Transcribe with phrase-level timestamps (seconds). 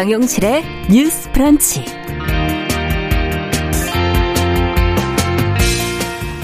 [0.00, 1.84] 정용실의 뉴스 프런치.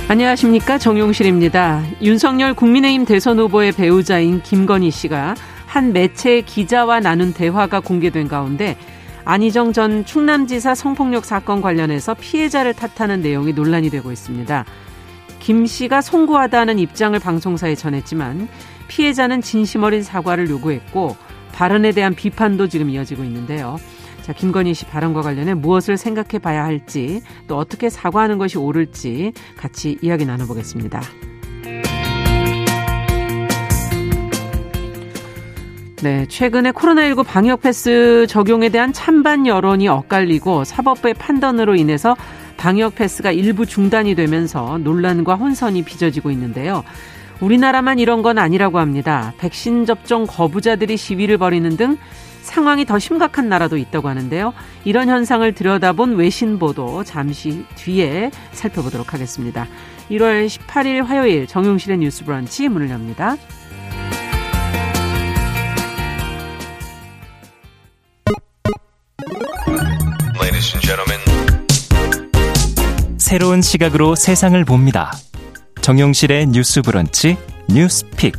[0.09, 0.77] 안녕하십니까.
[0.77, 1.83] 정용실입니다.
[2.03, 8.77] 윤석열 국민의힘 대선 후보의 배우자인 김건희 씨가 한 매체 기자와 나눈 대화가 공개된 가운데
[9.25, 14.67] 안희정 전 충남지사 성폭력 사건 관련해서 피해자를 탓하는 내용이 논란이 되고 있습니다.
[15.39, 18.49] 김 씨가 송구하다는 입장을 방송사에 전했지만
[18.89, 21.17] 피해자는 진심 어린 사과를 요구했고
[21.57, 23.79] 발언에 대한 비판도 지금 이어지고 있는데요.
[24.21, 29.97] 자, 김건희 씨 발언과 관련해 무엇을 생각해 봐야 할지 또 어떻게 사과하는 것이 옳을지 같이
[30.03, 31.01] 이야기 나눠보겠습니다.
[36.03, 42.15] 네, 최근에 코로나19 방역 패스 적용에 대한 찬반 여론이 엇갈리고 사법부의 판단으로 인해서
[42.59, 46.85] 방역 패스가 일부 중단이 되면서 논란과 혼선이 빚어지고 있는데요.
[47.41, 49.33] 우리나라만 이런 건 아니라고 합니다.
[49.39, 51.99] 백신 접종 거부자들이 시위를 벌이는 등
[52.43, 54.55] 상황이 더 심각한 나라도 있다고 하는데요.
[54.85, 59.67] 이런 현상을 들여다본 외신 보도 잠시 뒤에 살펴보도록 하겠습니다.
[60.11, 63.37] 1월 18일 화요일 정용실의 뉴스 브런치 문을 엽니다.
[73.19, 75.11] 새로운 시각으로 세상을 봅니다.
[75.87, 77.37] 정용실의 뉴스 브런치
[77.73, 78.35] 뉴스픽.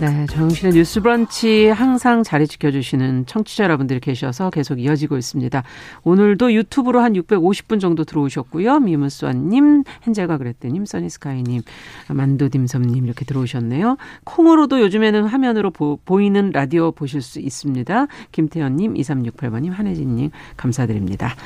[0.00, 5.62] 네, 정용실의 뉴스 브런치 항상 자리 지켜주시는 청취자 여러분들이 계셔서 계속 이어지고 있습니다.
[6.02, 8.80] 오늘도 유튜브로 한 650분 정도 들어오셨고요.
[8.80, 11.60] 미무스와님, 헨젤과 그랬더님, 써니스카이님,
[12.08, 13.98] 만두딤섬님 이렇게 들어오셨네요.
[14.24, 18.06] 콩으로도 요즘에는 화면으로 보, 보이는 라디오 보실 수 있습니다.
[18.32, 21.36] 김태현님, 2368번님, 한혜진님 감사드립니다.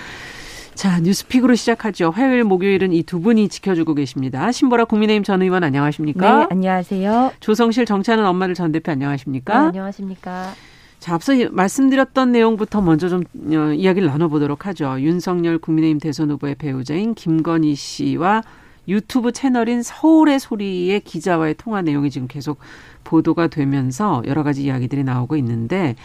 [0.77, 2.11] 자, 뉴스픽으로 시작하죠.
[2.11, 4.53] 화요일, 목요일은 이 두 분이 지켜주고 계십니다.
[4.53, 6.41] 신보라 국민의힘 전 의원 안녕하십니까?
[6.41, 7.33] 네, 안녕하세요.
[7.41, 9.59] 조성실 정치하는 엄마들 전 대표 안녕하십니까?
[9.59, 10.53] 네, 안녕하십니까?
[10.99, 14.97] 자, 앞서 말씀드렸던 내용부터 먼저 좀 어, 이야기를 나눠보도록 하죠.
[15.01, 18.43] 윤석열 국민의힘 대선 후보의 배우자인 김건희 씨와
[18.89, 22.59] 유튜브 채널인 서울의 소리의 기자와의 통화 내용이 지금 계속
[23.05, 25.97] 보도가 되면서 여러 가지 이야기들이 나오고 있는데 어,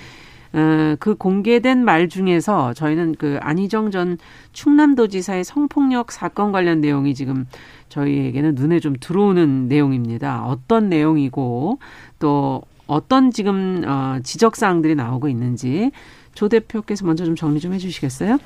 [1.00, 4.18] 그 공개된 말 중에서 저희는 그 안희정 전
[4.52, 7.46] 충남도지사의 성폭력 사건 관련 내용이 지금
[7.90, 10.46] 저희에게는 눈에 좀 들어오는 내용입니다.
[10.46, 11.80] 어떤 내용이고
[12.20, 15.92] 또 어떤 지금 어, 지적 사항들이 나오고 있는지
[16.34, 18.38] 조 대표께서 먼저 좀 정리 좀 해주시겠어요?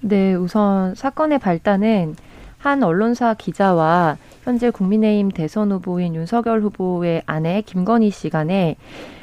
[0.00, 2.16] 네, 우선 사건의 발단은
[2.58, 8.76] 한 언론사 기자와 현재 국민의힘 대선 후보인 윤석열 후보의 아내 김건희 씨 간에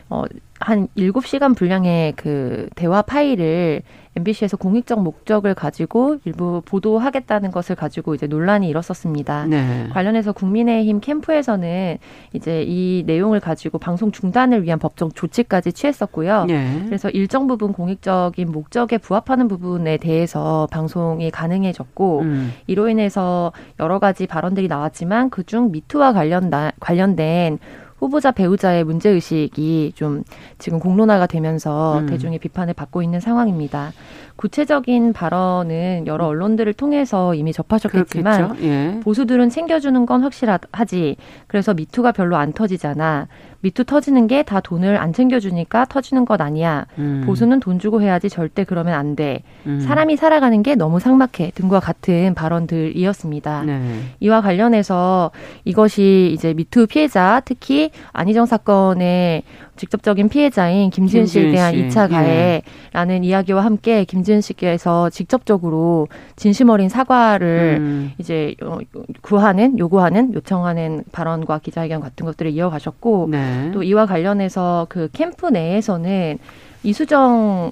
[0.09, 0.23] 어,
[0.59, 3.81] 한 일곱 시간 분량의 그 대화 파일을
[4.17, 9.45] MBC에서 공익적 목적을 가지고 일부 보도하겠다는 것을 가지고 이제 논란이 일었었습니다.
[9.45, 9.87] 네.
[9.91, 11.97] 관련해서 국민의힘 캠프에서는
[12.33, 16.45] 이제 이 내용을 가지고 방송 중단을 위한 법적 조치까지 취했었고요.
[16.45, 16.81] 네.
[16.85, 22.53] 그래서 일정 부분 공익적인 목적에 부합하는 부분에 대해서 방송이 가능해졌고 음.
[22.67, 27.59] 이로 인해서 여러 가지 발언들이 나왔지만 그중 미투와 관련 관련된
[27.99, 30.23] 후보자 배우자의 문제 의식이 좀
[30.57, 32.05] 지금 공론화가 되면서 음.
[32.07, 33.91] 대중의 비판을 받고 있는 상황입니다.
[34.39, 38.99] 구체적인 발언은 여러 언론들을 통해서 이미 접하셨겠지만 예.
[39.03, 41.17] 보수들은 챙겨주는 건 확실하지.
[41.47, 43.27] 그래서 미투가 별로 안 터지잖아.
[43.61, 46.85] 미투 터지는 게 다 돈을 안 챙겨주니까 터지는 것 아니야.
[46.97, 47.23] 음.
[47.25, 49.43] 보수는 돈 주고 해야지 절대 그러면 안 돼.
[49.65, 49.81] 음.
[49.81, 51.51] 사람이 살아가는 게 너무 삭막해.
[51.55, 53.63] 등과 같은 발언들이었습니다.
[53.65, 53.99] 네.
[54.21, 55.31] 이와 관련해서
[55.65, 59.43] 이것이 이제 미투 피해자 특히 안희정 사건의
[59.79, 61.87] 직접적인 피해자인 김지은 씨에 대한 씨.
[61.87, 63.27] 2차 가해라는 예.
[63.27, 68.11] 이야기와 함께 김지은 씨께서 직접적으로 진심 어린 사과를 음.
[68.17, 68.79] 이제 어,
[69.21, 73.71] 구하는 요구하는 요청하는 발언과 기자회견 같은 것들을 이어가셨고 네.
[73.73, 76.37] 또 이와 관련해서 그 캠프 내에서는
[76.83, 77.71] 이수정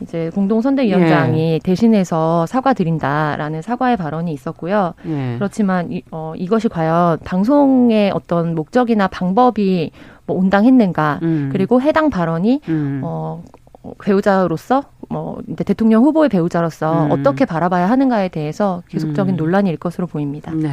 [0.00, 1.58] 이제 공동선대위원장이 예.
[1.62, 4.94] 대신해서 사과드린다라는 사과의 발언이 있었고요.
[5.06, 5.34] 예.
[5.38, 9.92] 그렇지만 이, 어, 이것이 과연 방송의 어떤 목적이나 방법이
[10.26, 11.48] 뭐 온당했는가 음.
[11.52, 13.00] 그리고 해당 발언이 음.
[13.04, 13.42] 어
[14.02, 17.10] 배우자로서 뭐 대통령 후보의 배우자로서 음.
[17.12, 19.36] 어떻게 바라봐야 하는가에 대해서 계속적인 음.
[19.36, 20.52] 논란일 것으로 보입니다.
[20.52, 20.70] 네.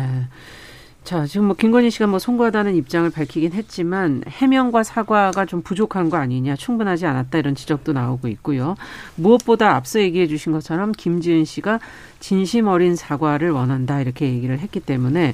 [1.04, 6.18] 자, 지금 뭐 김건희 씨가 뭐 송구하다는 입장을 밝히긴 했지만 해명과 사과가 좀 부족한 거
[6.18, 8.76] 아니냐, 충분하지 않았다 이런 지적도 나오고 있고요.
[9.16, 11.80] 무엇보다 앞서 얘기해 주신 것처럼 김지은 씨가
[12.20, 15.34] 진심 어린 사과를 원한다 이렇게 얘기를 했기 때문에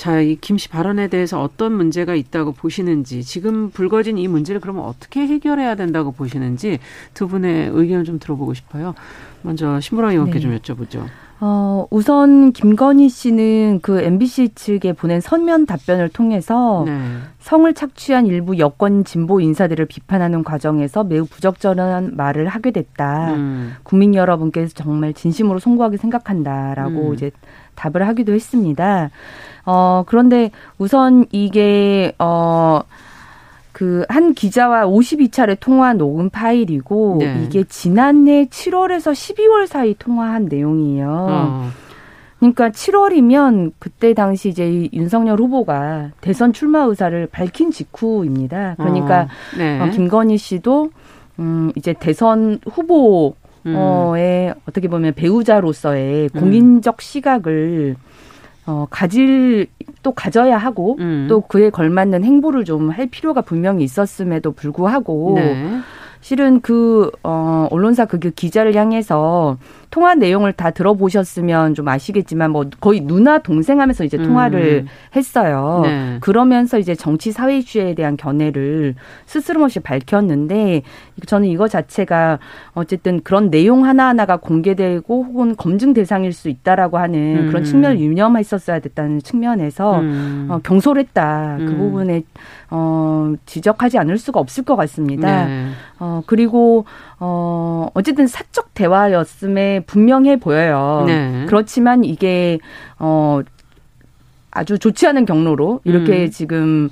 [0.00, 4.84] 자, 이 김 씨 발언에 대해서 어떤 문제가 있다고 보시는지, 지금 불거진 이 문제를 그러면
[4.84, 6.78] 어떻게 해결해야 된다고 보시는지
[7.12, 8.94] 두 분의 의견 좀 들어보고 싶어요.
[9.42, 10.40] 먼저 신부라 의원께 네.
[10.40, 11.04] 좀 여쭤보죠.
[11.42, 16.98] 어, 우선 김건희 씨는 그 MBC 측에 보낸 서면 답변을 통해서 네.
[17.40, 23.34] 성을 착취한 일부 여권 진보 인사들을 비판하는 과정에서 매우 부적절한 말을 하게 됐다.
[23.34, 23.74] 음.
[23.82, 27.14] 국민 여러분께서 정말 진심으로 송구하게 생각한다라고 음.
[27.14, 27.30] 이제
[27.80, 29.10] 답을 하기도 했습니다.
[29.64, 32.82] 어, 그런데 우선 이게 어
[33.72, 37.44] 그 한 기자와 52차례 통화 녹음 파일이고 네.
[37.46, 41.08] 이게 지난해 7월에서 12월 사이 통화한 내용이에요.
[41.30, 41.68] 어.
[42.40, 48.74] 그러니까 7월이면 그때 당시 이제 윤석열 후보가 대선 출마 의사를 밝힌 직후입니다.
[48.76, 49.28] 그러니까 어.
[49.56, 49.80] 네.
[49.80, 50.90] 어, 김건희 씨도
[51.38, 53.34] 음 이제 대선 후보
[53.66, 53.74] 음.
[53.76, 56.40] 어의 어떻게 보면 배우자로서의 음.
[56.40, 57.96] 공인적 시각을
[58.66, 59.66] 어, 가질
[60.02, 61.26] 또 가져야 하고 음.
[61.28, 65.80] 또 그에 걸맞는 행보를 좀 할 필요가 분명히 있었음에도 불구하고 네.
[66.20, 69.56] 실은 그, 어, 언론사 그 기자를 향해서
[69.90, 74.88] 통화 내용을 다 들어보셨으면 좀 아시겠지만 뭐 거의 누나 동생 하면서 이제 통화를 음.
[75.16, 75.80] 했어요.
[75.84, 76.18] 네.
[76.20, 78.94] 그러면서 이제 정치 사회 이슈에 대한 견해를
[79.26, 80.82] 스스럼없이 밝혔는데
[81.26, 82.38] 저는 이거 자체가
[82.72, 87.48] 어쨌든 그런 내용 하나하나가 공개되고 혹은 검증 대상일 수 있다라고 하는 음.
[87.48, 90.46] 그런 측면을 유념했었어야 됐다는 측면에서 음.
[90.50, 91.56] 어, 경솔했다.
[91.58, 91.78] 그 음.
[91.78, 92.22] 부분에
[92.70, 95.46] 어, 지적하지 않을 수가 없을 것 같습니다.
[95.46, 95.66] 네.
[95.98, 96.84] 어, 그리고
[97.18, 101.04] 어, 어쨌든 사적 대화였음에 분명해 보여요.
[101.06, 101.44] 네.
[101.46, 102.58] 그렇지만 이게,
[102.98, 103.40] 어,
[104.50, 106.30] 아주 좋지 않은 경로로 이렇게 음.
[106.30, 106.90] 지금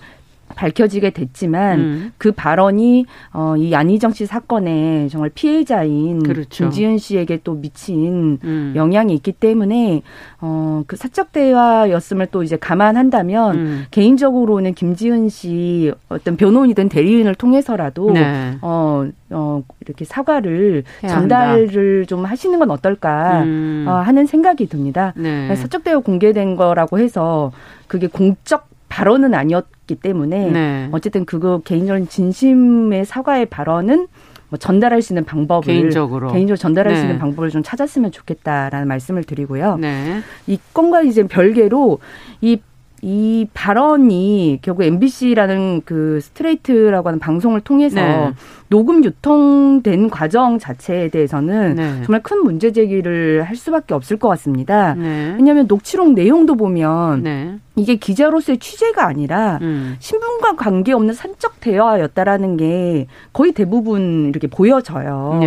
[0.54, 2.12] 밝혀지게 됐지만 음.
[2.18, 6.64] 그 발언이 어, 이 안희정 씨 사건의 정말 피해자인 그렇죠.
[6.64, 8.72] 김지은 씨에게 또 미친 음.
[8.74, 10.02] 영향이 있기 때문에
[10.40, 13.84] 어, 그 사적 대화였음을 또 이제 감안한다면 음.
[13.90, 18.56] 개인적으로는 김지은 씨 어떤 변호인이든 대리인을 통해서라도 네.
[18.62, 23.84] 어, 어, 이렇게 사과를 전달을 좀 하시는 건 어떨까 음.
[23.88, 25.12] 어, 하는 생각이 듭니다.
[25.16, 25.54] 네.
[25.56, 27.52] 사적 대화 공개된 거라고 해서
[27.86, 30.88] 그게 공적 발언은 아니었기 때문에 네.
[30.92, 34.08] 어쨌든 그거 개인적인 진심의 사과의 발언은
[34.48, 36.98] 뭐 전달할 수 있는 방법을 개인적으로 개인적으로 전달할 네.
[36.98, 39.76] 수 있는 방법을 좀 찾았으면 좋겠다라는 말씀을 드리고요.
[39.76, 40.20] 네.
[40.46, 41.98] 이 건과 이제 별개로
[42.40, 42.60] 이
[43.02, 48.32] 이 발언이 결국 MBC라는 그 스트레이트라고 하는 방송을 통해서 네.
[48.68, 52.02] 녹음 유통된 과정 자체에 대해서는 네.
[52.04, 54.94] 정말 큰 문제 제기를 할 수밖에 없을 것 같습니다.
[54.94, 55.34] 네.
[55.36, 57.58] 왜냐하면 녹취록 내용도 보면 네.
[57.76, 59.96] 이게 기자로서의 취재가 아니라 음.
[60.00, 65.38] 신분과 관계없는 산적 대화였다라는 게 거의 대부분 이렇게 보여져요.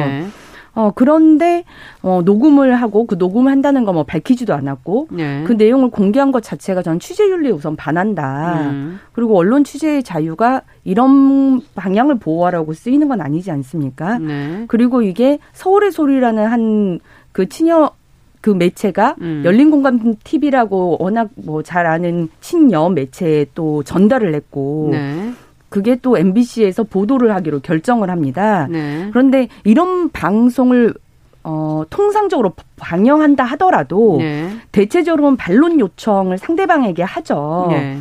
[0.74, 0.82] 네.
[0.82, 1.64] 어, 그런데,
[2.02, 5.44] 어, 녹음을 하고 그 녹음을 한다는 거 뭐 밝히지도 않았고, 네.
[5.46, 8.70] 그 내용을 공개한 것 자체가 저는 취재윤리에 우선 반한다.
[8.70, 9.00] 음.
[9.12, 14.18] 그리고 언론 취재의 자유가 이런 방향을 보호하라고 쓰이는 건 아니지 않습니까?
[14.20, 14.64] 네.
[14.68, 17.00] 그리고 이게 서울의 소리라는 한
[17.34, 17.92] 그 친여
[18.42, 19.42] 그 매체가 음.
[19.46, 25.32] 열린 공감 TV라고 워낙 뭐 잘 아는 친여 매체에 또 전달을 했고, 네.
[25.72, 28.68] 그게 또 MBC에서 보도를 하기로 결정을 합니다.
[28.70, 29.08] 네.
[29.12, 30.94] 그런데 이런 방송을
[31.44, 34.50] 어, 통상적으로 방영한다 하더라도 네.
[34.74, 37.70] 대체적으로는 반론 요청을 상대방에게 하죠.
[37.72, 37.98] 네.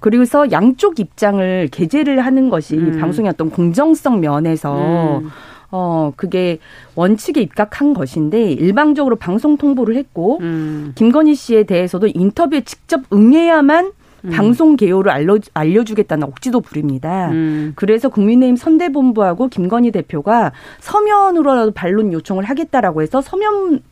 [0.00, 2.98] 그리고서 양쪽 입장을 게재를 하는 것이 음.
[2.98, 5.30] 방송의 어떤 공정성 면에서 음.
[5.70, 6.58] 어, 그게
[6.96, 10.90] 원칙에 입각한 것인데 일방적으로 방송 통보를 했고 음.
[10.96, 13.92] 김건희 씨에 대해서도 인터뷰에 직접 응해야만
[14.24, 14.30] 음.
[14.30, 17.28] 방송 개요를 알려, 알려주겠다는 억지도 부립니다.
[17.30, 17.72] 음.
[17.76, 23.82] 그래서 국민의힘 선대본부하고 김건희 대표가 서면으로라도 반론 요청을 하겠다라고 해서 서면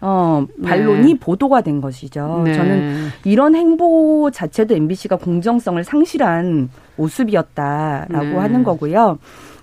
[0.00, 1.18] 어, 반론이 네.
[1.18, 2.42] 보도가 된 것이죠.
[2.44, 2.54] 네.
[2.54, 8.36] 저는 이런 행보 자체도 MBC가 공정성을 상실한 모습이었다라고 네.
[8.36, 9.18] 하는 거고요.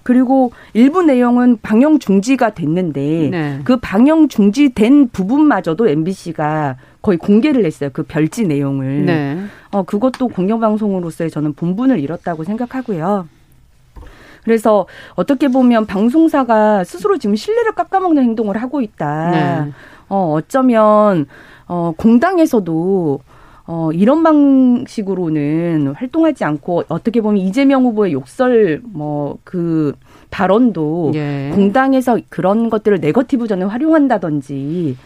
[0.06, 3.60] 그리고 일부 내용은 방영 중지가 됐는데 네.
[3.64, 7.90] 그 방영 중지된 부분마저도 MBC가 거의 공개를 했어요.
[7.92, 9.06] 그 별지 내용을.
[9.08, 9.40] 네.
[9.72, 13.28] 어, 그것도 공영방송으로서의 저는 본분을 잃었다고 생각하고요.
[14.44, 14.86] 그래서
[15.16, 19.32] 어떻게 보면 방송사가 스스로 지금 신뢰를 깎아먹는 행동을 하고 있다.
[19.32, 19.72] 네.
[20.08, 21.26] 어, 어쩌면,
[21.66, 23.22] 어, 공당에서도
[23.68, 29.94] 어, 이런 방식으로는 활동하지 않고 어떻게 보면 이재명 후보의 욕설 뭐 그
[30.32, 31.52] 발언도 예.
[31.54, 34.98] 공당에서 그런 것들을 네거티브전에 활용한다든지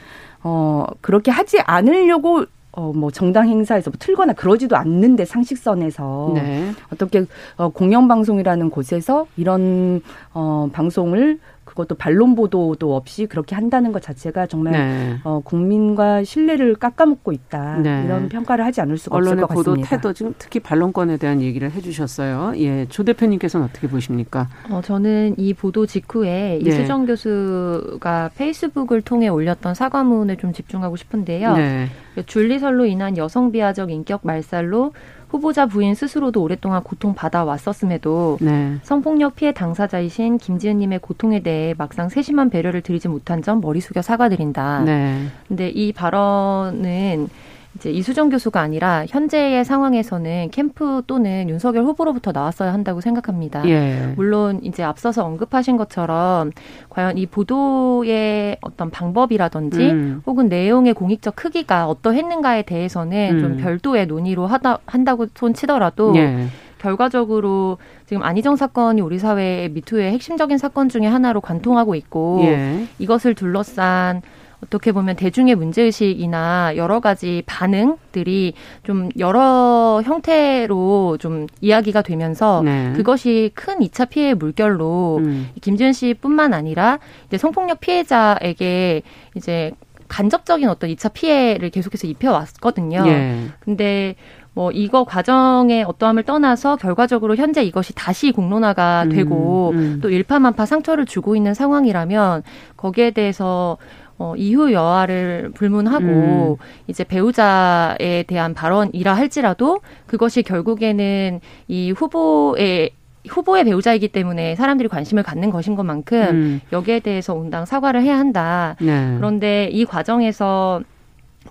[0.44, 6.72] 어, 그렇게 하지 않으려고 어, 뭐 정당 행사에서 뭐 틀거나 그러지도 않는데 상식선에서 네.
[6.94, 7.26] 어떻게
[7.58, 10.02] 어, 공영방송이라는 곳에서 이런
[10.34, 11.40] 어, 방송을
[11.70, 15.20] 그것도 반론 보도도 없이 그렇게 한다는 것 자체가 정말 네.
[15.24, 18.04] 어, 국민과 신뢰를 깎아먹고 있다 네.
[18.06, 19.70] 이런 평가를 하지 않을 수가 없을 것 같습니다.
[19.70, 22.54] 언론의 보도 태도 지금 특히 반론권에 대한 얘기를 해주셨어요.
[22.58, 24.50] 예, 조 대표님께서는 어떻게 보십니까?
[24.72, 26.70] 어, 저는 이 보도 직후에 네.
[26.70, 31.56] 이수정 교수가 페이스북을 통해 올렸던 사과문을 좀 집중하고 싶은데요.
[31.56, 31.88] 네.
[32.26, 34.94] 줄리설로 인한 여성 비하적 인격 말살로
[35.30, 38.78] 후보자 부인 스스로도 오랫동안 고통받아 왔었음에도 네.
[38.82, 44.82] 성폭력 피해 당사자이신 김지은님의 고통에 대해 막상 세심한 배려를 드리지 못한 점 머리 숙여 사과드린다.
[44.86, 45.28] 네.
[45.48, 47.30] 근데 이 발언은
[47.76, 53.68] 이제 이수정 교수가 아니라 현재의 상황에서는 캠프 또는 윤석열 후보로부터 나왔어야 한다고 생각합니다.
[53.70, 54.14] 예.
[54.16, 56.52] 물론 이제 앞서서 언급하신 것처럼
[56.90, 60.22] 과연 이 보도의 어떤 방법이라든지 음.
[60.26, 63.40] 혹은 내용의 공익적 크기가 어떠했는가에 대해서는 음.
[63.40, 66.48] 좀 별도의 논의로 하다 한다고 손 치더라도 예.
[66.80, 72.88] 결과적으로 지금 안희정 사건이 우리 사회의 미투의 핵심적인 사건 중의 하나로 관통하고 있고 예.
[72.98, 74.22] 이것을 둘러싼
[74.64, 82.94] 어떻게 보면 대중의 문제의식이나 여러 가지 반응들이 좀 여러 형태로 좀 이야기가 되면서 네.
[82.94, 85.50] 그것이 큰 2차 피해의 물결로 음.
[85.62, 89.02] 김지은 씨뿐만 아니라 이제 성폭력 피해자에게
[89.36, 89.72] 이제
[90.10, 93.04] 간접적인 어떤 2차 피해를 계속해서 입혀왔거든요.
[93.08, 93.46] 예.
[93.60, 94.16] 근데
[94.54, 100.00] 뭐 이거 과정의 어떠함을 떠나서 결과적으로 현재 이것이 다시 공론화가 음, 되고 음.
[100.02, 102.44] 또 일파만파 상처를 주고 있는 상황이라면
[102.76, 103.78] 거기에 대해서
[104.20, 106.66] 어, 이후 여하를 불문하고 음.
[106.88, 112.92] 이제 배우자에 대한 발언이라 할지라도 그것이 결국에는 이 후보의
[113.28, 116.62] 후보의 배우자이기 때문에 사람들이 관심을 갖는 것인 것만큼 음.
[116.74, 118.76] 여기에 대해서 온당 사과를 해야 한다.
[118.82, 119.16] 네.
[119.18, 120.82] 그런데 이 과정에서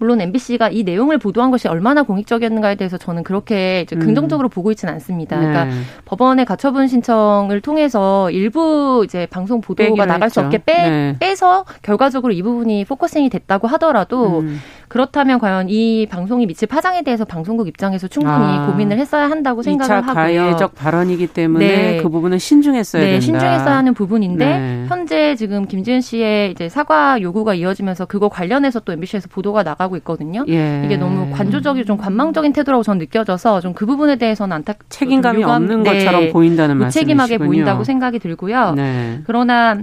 [0.01, 3.99] 물론 MBC가 이 내용을 보도한 것이 얼마나 공익적이었는가에 대해서 저는 그렇게 음.
[3.99, 4.51] 긍정적으로 음.
[4.51, 5.37] 보고 있지는 않습니다.
[5.37, 5.71] 그러니까 네.
[5.71, 10.41] 그러니까 법원의 가처분 신청을 통해서 일부 이제 방송 보도가 나갈 했죠.
[10.41, 11.17] 수 없게 빼, 네.
[11.19, 14.61] 빼서 결과적으로 이 부분이 focusing이 됐다고 하더라도 음.
[14.89, 20.07] 그렇다면 과연 이 방송이 미칠 파장에 대해서 방송국 입장에서 충분히 아, 고민을 했어야 한다고 생각을
[20.07, 20.15] 하고요.
[20.15, 22.03] 가해적 발언이기 때문에 네.
[22.03, 23.25] 그 부분은 신중했어야 네, 된다.
[23.25, 24.85] 신중했어야 하는 부분인데 네.
[24.89, 30.45] 현재 지금 김지은 씨의 이제 사과 요구가 이어지면서 그거 관련해서 또 MBC에서 보도가 나가고 있거든요.
[30.49, 30.83] 예.
[30.85, 35.63] 이게 너무 관조적이고 좀 관망적인 태도라고 저는 느껴져서 좀 그 부분에 대해서는 안타 책임감이 유감,
[35.63, 37.15] 없는 것처럼 네, 보인다는 말씀이시군요.
[37.15, 38.73] 무책임하게 보인다고 생각이 들고요.
[38.75, 39.21] 네.
[39.25, 39.79] 그러나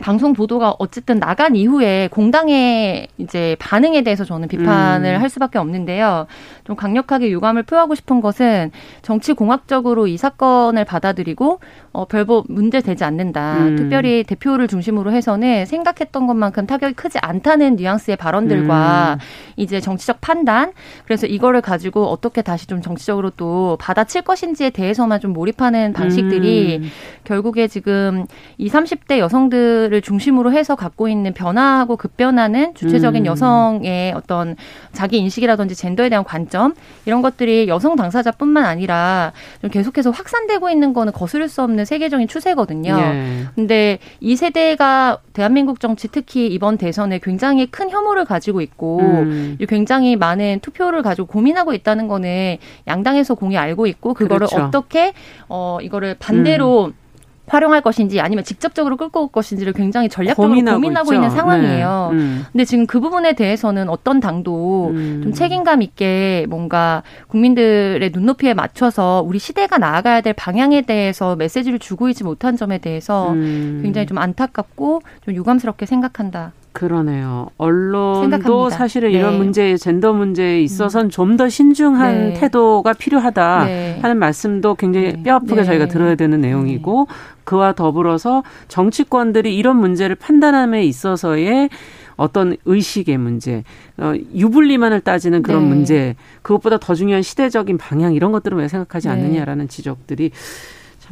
[0.00, 5.20] 방송 보도가 어쨌든 나간 이후에 공당의 이제 반응에 대해서 저는 비판을 음.
[5.20, 6.26] 할 수밖에 없는데요.
[6.64, 8.70] 좀 강력하게 유감을 표하고 싶은 것은
[9.02, 11.60] 정치 공학적으로 이 사건을 받아들이고
[11.92, 13.58] 어, 별보 문제 되지 않는다.
[13.58, 13.76] 음.
[13.76, 19.24] 특별히 대표를 중심으로 해서는 생각했던 것만큼 타격이 크지 않다는 뉘앙스의 발언들과 음.
[19.56, 20.72] 이제 정치적 판단.
[21.04, 26.88] 그래서 이거를 가지고 어떻게 다시 좀 정치적으로 또 받아칠 것인지에 대해서만 좀 몰입하는 방식들이 음.
[27.24, 28.24] 결국에 지금
[28.56, 33.26] 이 30대 여성들을 중심으로 해서 갖고 있는 변화하고 급변하는 주체적인 음.
[33.26, 34.56] 여성의 어떤
[34.92, 41.12] 자기 인식이라든지 젠더에 대한 관점 이런 것들이 여성 당사자뿐만 아니라 좀 계속해서 확산되고 있는 거는
[41.12, 42.96] 거스를 수 없는 있는 세계적인 추세거든요.
[42.98, 43.46] 예.
[43.54, 49.58] 근데 이 세대가 대한민국 정치 특히 이번 대선에 굉장히 큰 혐오를 가지고 있고 음.
[49.68, 54.66] 굉장히 많은 투표를 가지고 고민하고 있다는 거는 양당에서 공이 알고 있고 그거를 그렇죠.
[54.66, 55.12] 어떻게
[55.48, 57.01] 어 이거를 반대로 음.
[57.46, 62.10] 활용할 것인지 아니면 직접적으로 끌고 올 것인지를 굉장히 전략적으로 고민하고, 고민하고 있는 상황이에요.
[62.12, 62.18] 네.
[62.18, 62.44] 음.
[62.52, 65.20] 근데 지금 그 부분에 대해서는 어떤 당도 음.
[65.22, 72.08] 좀 책임감 있게 뭔가 국민들의 눈높이에 맞춰서 우리 시대가 나아가야 될 방향에 대해서 메시지를 주고
[72.08, 73.80] 있지 못한 점에 대해서 음.
[73.82, 76.52] 굉장히 좀 안타깝고 좀 유감스럽게 생각한다.
[76.72, 77.48] 그러네요.
[77.58, 78.76] 언론도 생각합니다.
[78.76, 79.18] 사실은 네.
[79.18, 81.10] 이런 문제, 젠더 문제에 있어서는 음.
[81.10, 82.34] 좀더 신중한 네.
[82.34, 83.98] 태도가 필요하다 네.
[84.00, 85.22] 하는 말씀도 굉장히 네.
[85.22, 85.64] 뼈아프게 네.
[85.64, 87.06] 저희가 들어야 되는 내용이고
[87.44, 91.68] 그와 더불어서 정치권들이 이런 문제를 판단함에 있어서의
[92.16, 93.64] 어떤 의식의 문제,
[93.96, 95.68] 어, 유불리만을 따지는 그런 네.
[95.68, 100.30] 문제, 그것보다 더 중요한 시대적인 방향 이런 것들을 왜 생각하지 않느냐라는 지적들이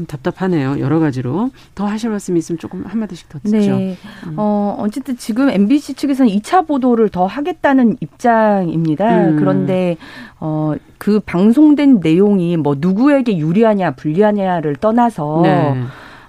[0.00, 0.80] 참 답답하네요.
[0.80, 1.50] 여러 가지로.
[1.74, 3.56] 더 하실 말씀 있으면 조금 한 마디씩 더 듣죠.
[3.58, 3.96] 네.
[4.26, 4.34] 음.
[4.36, 9.28] 어, 어쨌든 지금 MBC 측에서는 2차 보도를 더 하겠다는 입장입니다.
[9.28, 9.36] 음.
[9.36, 9.96] 그런데
[10.38, 15.74] 어, 그 방송된 내용이 뭐 누구에게 유리하냐 불리하냐를 떠나서 네.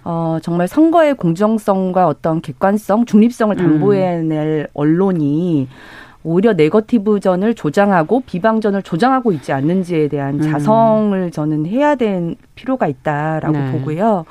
[0.03, 4.71] 어, 정말 선거의 공정성과 어떤 객관성, 중립성을 담보해낼 음.
[4.73, 5.67] 언론이
[6.23, 10.41] 오히려 네거티브전을 조장하고 비방전을 조장하고 있지 않는지에 대한 음.
[10.41, 13.71] 자성을 저는 해야 될 필요가 있다라고 네.
[13.71, 14.25] 보고요.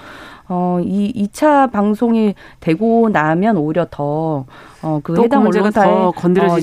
[0.52, 4.46] 어, 이 2차 방송이 되고 나면 오히려 더
[4.82, 6.12] 어, 그 해당 언론사에 어,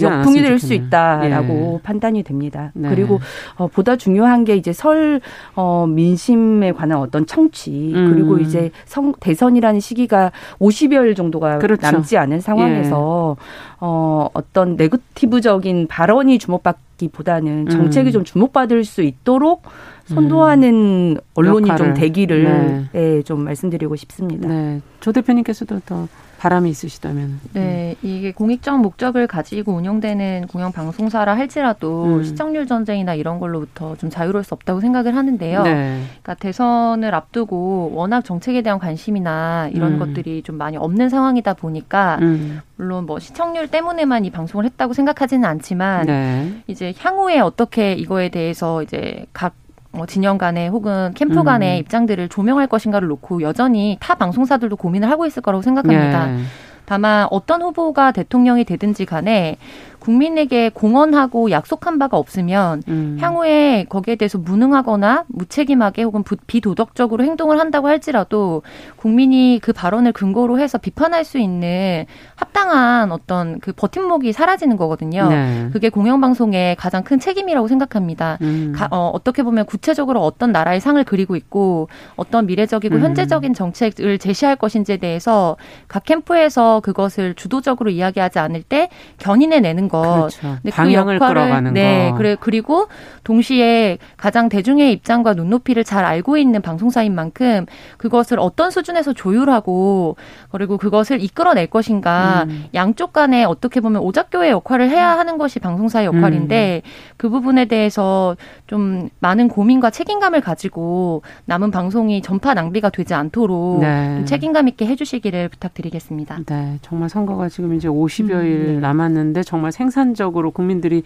[0.02, 1.84] 역풍이 될 수 있다라고 예.
[1.84, 2.72] 판단이 됩니다.
[2.74, 2.90] 네.
[2.90, 3.20] 그리고
[3.56, 5.22] 어, 보다 중요한 게 이제 설
[5.56, 8.12] 어, 민심에 관한 어떤 청취 음.
[8.12, 11.82] 그리고 이제 성, 대선이라는 시기가 50여일 정도가 그렇죠.
[11.90, 13.44] 남지 않은 상황에서 예.
[13.80, 18.12] 어, 어떤 네거티브적인 발언이 주목받기보다는 정책이 음.
[18.12, 19.62] 좀 주목받을 수 있도록
[20.08, 21.18] 선도하는 음.
[21.36, 21.86] 언론이 역할을.
[21.86, 22.90] 좀 되기를 네.
[22.96, 24.48] 예, 좀 말씀드리고 싶습니다.
[24.48, 24.82] 네.
[25.00, 27.40] 조 대표님께서도 더 바람이 있으시다면.
[27.54, 32.24] 네, 이게 공익적 목적을 가지고 운영되는 공영 방송사라 할지라도 음.
[32.24, 35.64] 시청률 전쟁이나 이런 걸로부터 좀 자유로울 수 없다고 생각을 하는데요.
[35.64, 36.02] 네.
[36.22, 40.00] 그러니까 대선을 앞두고 워낙 정책에 대한 관심이나 이런 음.
[40.00, 42.62] 것들이 좀 많이 없는 상황이다 보니까 음.
[42.76, 46.54] 물론 뭐 시청률 때문에만 이 방송을 했다고 생각하지는 않지만 네.
[46.68, 49.67] 이제 향후에 어떻게 이거에 대해서 이제 각뭐
[50.06, 51.80] 진영 간에 혹은 캠프 간의 음.
[51.80, 56.28] 입장들을 조명할 것인가를 놓고 여전히 타 방송사들도 고민을 하고 있을 거라고 생각합니다.
[56.28, 56.38] 네.
[56.86, 59.58] 다만 어떤 후보가 대통령이 되든지 간에
[60.08, 63.18] 국민에게 공언하고 약속한 바가 없으면 음.
[63.20, 68.62] 향후에 거기에 대해서 무능하거나 무책임하게 혹은 비도덕적으로 행동을 한다고 할지라도
[68.96, 75.28] 국민이 그 발언을 근거로 해서 비판할 수 있는 합당한 어떤 그 버팀목이 사라지는 거거든요.
[75.28, 75.70] 네.
[75.74, 78.38] 그게 공영방송의 가장 큰 책임이라고 생각합니다.
[78.40, 78.72] 음.
[78.74, 83.02] 가, 어, 어떻게 보면 구체적으로 어떤 나라의 상을 그리고 있고 어떤 미래적이고 음.
[83.02, 85.58] 현재적인 정책을 제시할 것인지에 대해서
[85.90, 88.88] 각 캠프에서 그것을 주도적으로 이야기하지 않을 때
[89.18, 90.30] 견인해 내는 것 것.
[90.40, 90.58] 그렇죠.
[90.64, 92.18] 그 방향을 그 끌어가는 네, 거.
[92.18, 92.88] 그래 그리고
[93.24, 97.66] 동시에 가장 대중의 입장과 눈높이를 잘 알고 있는 방송사인 만큼
[97.98, 100.16] 그것을 어떤 수준에서 조율하고
[100.50, 102.66] 그리고 그것을 이끌어낼 것인가 음.
[102.74, 106.90] 양쪽 간에 어떻게 보면 오작교의 역할을 해야 하는 것이 방송사의 역할인데 음.
[107.18, 108.36] 그 부분에 대해서
[108.68, 114.24] 좀 많은 고민과 책임감을 가지고 남은 방송이 전파 낭비가 되지 않도록 네.
[114.26, 116.40] 책임감 있게 해주시기를 부탁드리겠습니다.
[116.46, 118.80] 네, 정말 선거가 지금 이제 50여일 음, 네.
[118.80, 121.04] 남았는데 정말 생 산적으로 국민들이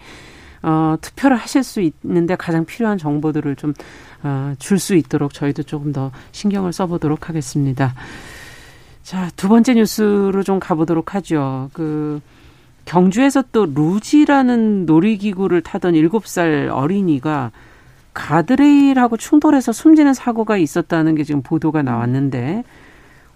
[0.62, 3.74] 어, 투표를 하실 수 있는데 가장 필요한 정보들을 좀,
[4.22, 7.94] 어, 줄 수 있도록 저희도 조금 더 신경을 써보도록 하겠습니다.
[9.02, 11.70] 자, 두 번째 뉴스로 좀 가보도록 하죠.
[11.72, 12.20] 그,
[12.84, 17.52] 경주에서 또 루지라는 놀이기구를 타던 일곱 살 어린이가
[18.14, 22.64] 가드레일하고 충돌해서 숨지는 사고가 있었다는 게 지금 보도가 나왔는데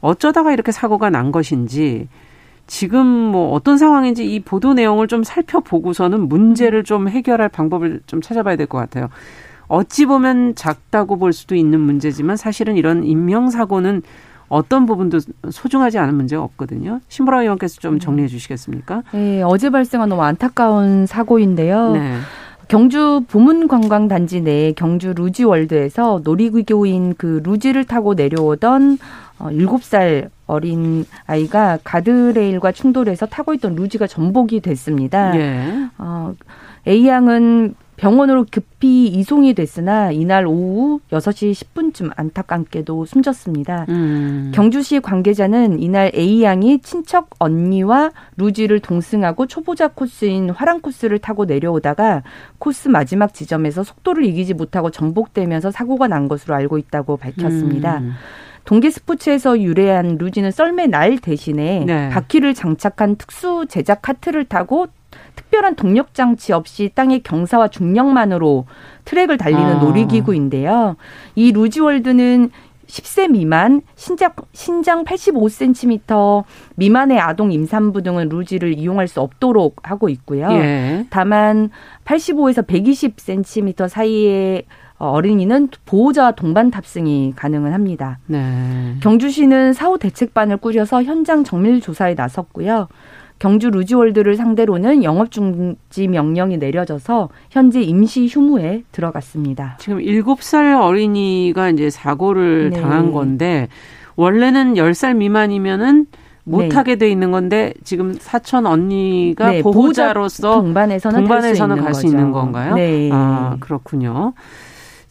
[0.01, 2.09] 어쩌다가 이렇게 사고가 난 것인지
[2.67, 8.57] 지금 뭐 어떤 상황인지 이 보도 내용을 좀 살펴보고서는 문제를 좀 해결할 방법을 좀 찾아봐야
[8.57, 9.09] 될 것 같아요.
[9.69, 14.03] 어찌 보면 작다고 볼 수도 있는 문제지만 사실은 이런 인명사고는
[14.49, 15.19] 어떤 부분도
[15.51, 17.01] 소중하지 않은 문제가 없거든요.
[17.09, 19.03] 신보라 의원께서 좀 정리해 주시겠습니까?
[19.13, 21.93] 네, 어제 발생한 너무 안타까운 사고인데요.
[21.93, 22.17] 네.
[22.69, 28.99] 경주 보문관광단지 내 경주 루지월드에서 놀이기구인 그 루지를 타고 내려오던
[29.39, 35.37] 어, 7살 어린 아이가 가드레일과 충돌해서 타고 있던 루지가 전복이 됐습니다.
[35.39, 35.89] 예.
[35.99, 36.35] 어,
[36.87, 43.87] A 양은 병원으로 급히 이송이 됐으나 이날 오후 6시 10분쯤 안타깝게도 숨졌습니다.
[43.89, 44.53] 음.
[44.55, 52.23] 경주시 관계자는 이날 A 양이 친척 언니와 루지를 동승하고 초보자 코스인 화랑 코스를 타고 내려오다가
[52.59, 57.99] 코스 마지막 지점에서 속도를 이기지 못하고 전복되면서 사고가 난 것으로 알고 있다고 밝혔습니다.
[57.99, 58.13] 음.
[58.67, 62.09] 동계 스포츠에서 유래한 루지는 썰매 날 대신에 네.
[62.11, 64.89] 바퀴를 장착한 특수 제작 카트를 타고
[65.37, 68.67] 특별한 동력 장치 없이 땅의 경사와 중력만으로
[69.05, 69.79] 트랙을 달리는 아.
[69.79, 70.97] 놀이기구인데요.
[71.37, 72.51] 이 루지월드는
[72.87, 76.45] 10세 미만, 신장, 신장 85cm
[76.77, 80.49] 미만의 아동 임산부 등은 루지를 이용할 수 없도록 하고 있고요.
[80.53, 81.07] 예.
[81.11, 81.71] 다만
[82.05, 84.65] 85에서 120cm 사이의
[84.99, 88.19] 어린이는 보호자와 동반 탑승이 가능은 합니다.
[88.27, 88.95] 네.
[89.01, 92.89] 경주시는 사후 대책반을 꾸려서 현장 정밀 조사에 나섰고요.
[93.39, 99.77] 경주 루지월드를 상대로는 영업 중지 명령이 내려져서 현재 임시 휴무에 들어갔습니다.
[99.79, 102.81] 지금 7살 어린이가 이제 사고를 네.
[102.81, 103.69] 당한 건데
[104.17, 106.07] 원래는 10살 미만이면은
[106.45, 106.99] 못하게 네.
[106.99, 112.75] 돼 있는 건데 지금 사촌 언니가 네, 보호자로서 동반해서는, 동반해서는 갈 수 있는 건가요?
[112.77, 113.11] 네.
[113.13, 114.33] 아 그렇군요.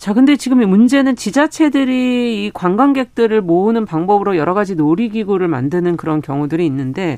[0.06, 6.64] 자, 근데 지금 문제는 지자체들이 이 관광객들을 모으는 방법으로 여러 가지 놀이기구를 만드는 그런 경우들이
[6.68, 7.18] 있는데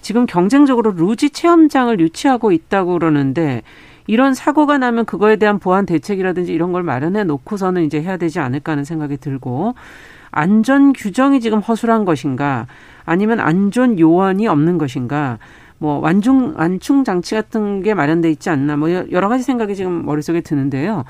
[0.00, 3.62] 지금 경쟁적으로 루지 체험장을 유치하고 있다고 그러는데
[4.08, 8.72] 이런 사고가 나면 그거에 대한 보안 대책이라든지 이런 걸 마련해 놓고서는 이제 해야 되지 않을까
[8.72, 9.76] 하는 생각이 들고
[10.32, 12.66] 안전 규정이 지금 허술한 것인가
[13.04, 15.38] 아니면 안전 요원이 없는 것인가
[15.78, 20.40] 뭐 완중 완충 장치 같은 게 마련돼 있지 않나 뭐 여러 가지 생각이 지금 머릿속에
[20.40, 21.04] 드는데요.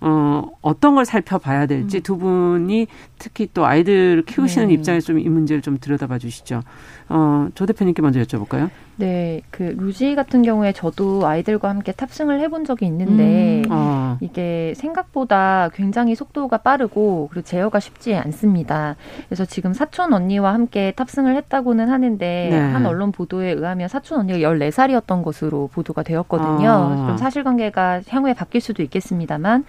[0.00, 2.02] 어, 어떤 걸 살펴봐야 될지 음.
[2.02, 2.86] 두 분이
[3.18, 4.74] 특히 또 아이들 키우시는 네.
[4.74, 6.62] 입장에서 좀 이 문제를 좀 들여다봐 주시죠.
[7.08, 8.70] 어, 조 대표님께 먼저 여쭤볼까요?
[8.96, 13.68] 네, 그 루지 같은 경우에 저도 아이들과 함께 탑승을 해본 적이 있는데 음.
[13.70, 14.18] 어.
[14.20, 18.96] 이게 생각보다 굉장히 속도가 빠르고 그리고 제어가 쉽지 않습니다.
[19.28, 22.58] 그래서 지금 사촌 언니와 함께 탑승을 했다고는 하는데 네.
[22.58, 26.68] 한 언론 보도에 의하면 사촌 언니가 14살이었던 것으로 보도가 되었거든요.
[26.68, 27.06] 어.
[27.08, 29.64] 좀 사실관계가 향후에 바뀔 수도 있겠습니다만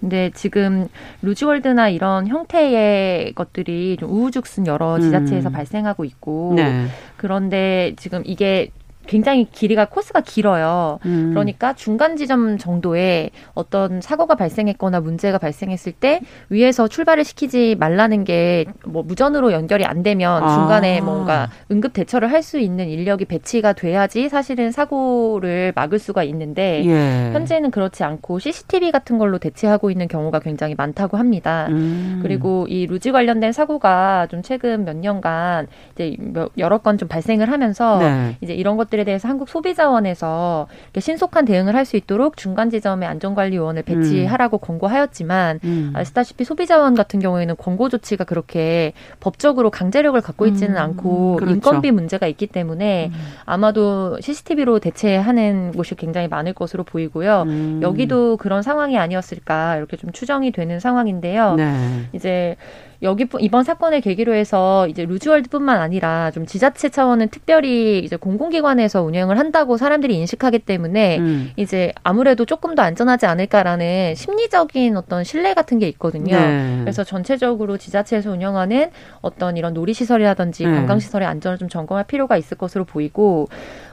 [0.00, 0.88] 근데 지금
[1.22, 5.52] 루즈월드나 이런 형태의 것들이 좀 우후죽순 여러 지자체에서 음.
[5.52, 6.86] 발생하고 있고 네.
[7.16, 8.70] 그런데 지금 이게
[9.10, 11.00] 굉장히 길이가 코스가 길어요.
[11.04, 11.30] 음.
[11.32, 18.64] 그러니까 중간 지점 정도에 어떤 사고가 발생했거나 문제가 발생했을 때 위에서 출발을 시키지 말라는 게
[18.86, 20.54] 뭐 무전으로 연결이 안 되면 아.
[20.54, 26.82] 중간에 뭔가 응급 대처를 할 수 있는 인력이 배치가 돼야지 사실은 사고를 막을 수가 있는데
[26.86, 27.32] 예.
[27.32, 31.66] 현재는 그렇지 않고 CCTV 같은 걸로 대체하고 있는 경우가 굉장히 많다고 합니다.
[31.68, 32.20] 음.
[32.22, 36.16] 그리고 이 루지 관련된 사고가 좀 최근 몇 년간 이제
[36.56, 38.36] 여러 건 좀 발생을 하면서 네.
[38.40, 43.82] 이제 이런 것들이 것들에 대해서 한국 소비자원에서 신속한 대응을 할 수 있도록 중간 지점에 안전관리요원을
[43.82, 44.60] 배치하라고 음.
[44.60, 45.92] 권고하였지만 음.
[45.94, 50.80] 아시다시피 소비자원 같은 경우에는 권고 조치가 그렇게 법적으로 강제력을 갖고 있지는 음.
[50.80, 51.54] 않고 그렇죠.
[51.54, 53.20] 인건비 문제가 있기 때문에 음.
[53.44, 57.42] 아마도 CCTV로 대체하는 곳이 굉장히 많을 것으로 보이고요.
[57.48, 57.80] 음.
[57.82, 61.54] 여기도 그런 상황이 아니었을까 이렇게 좀 추정이 되는 상황인데요.
[61.54, 62.08] 네.
[62.12, 62.56] 이제
[63.02, 69.38] 여기 이번 사건을 계기로 해서 이제 루즈월드뿐만 아니라 좀 지자체 차원은 특별히 이제 공공기관에서 운영을
[69.38, 71.50] 한다고 사람들이 인식하기 때문에 음.
[71.56, 76.36] 이제 아무래도 조금 더 안전하지 않을까라는 심리적인 어떤 신뢰 같은 게 있거든요.
[76.36, 76.78] 네.
[76.80, 78.90] 그래서 전체적으로 지자체에서 운영하는
[79.22, 80.70] 어떤 이런 놀이시설이라든지 네.
[80.70, 83.48] 관광시설의 안전을 좀 점검할 필요가 있을 것으로 보이고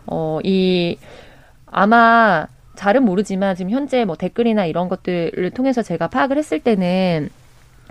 [0.05, 0.97] 어 이
[1.65, 7.29] 아마 잘은 모르지만 지금 현재 뭐 댓글이나 이런 것들을 통해서 제가 파악을 했을 때는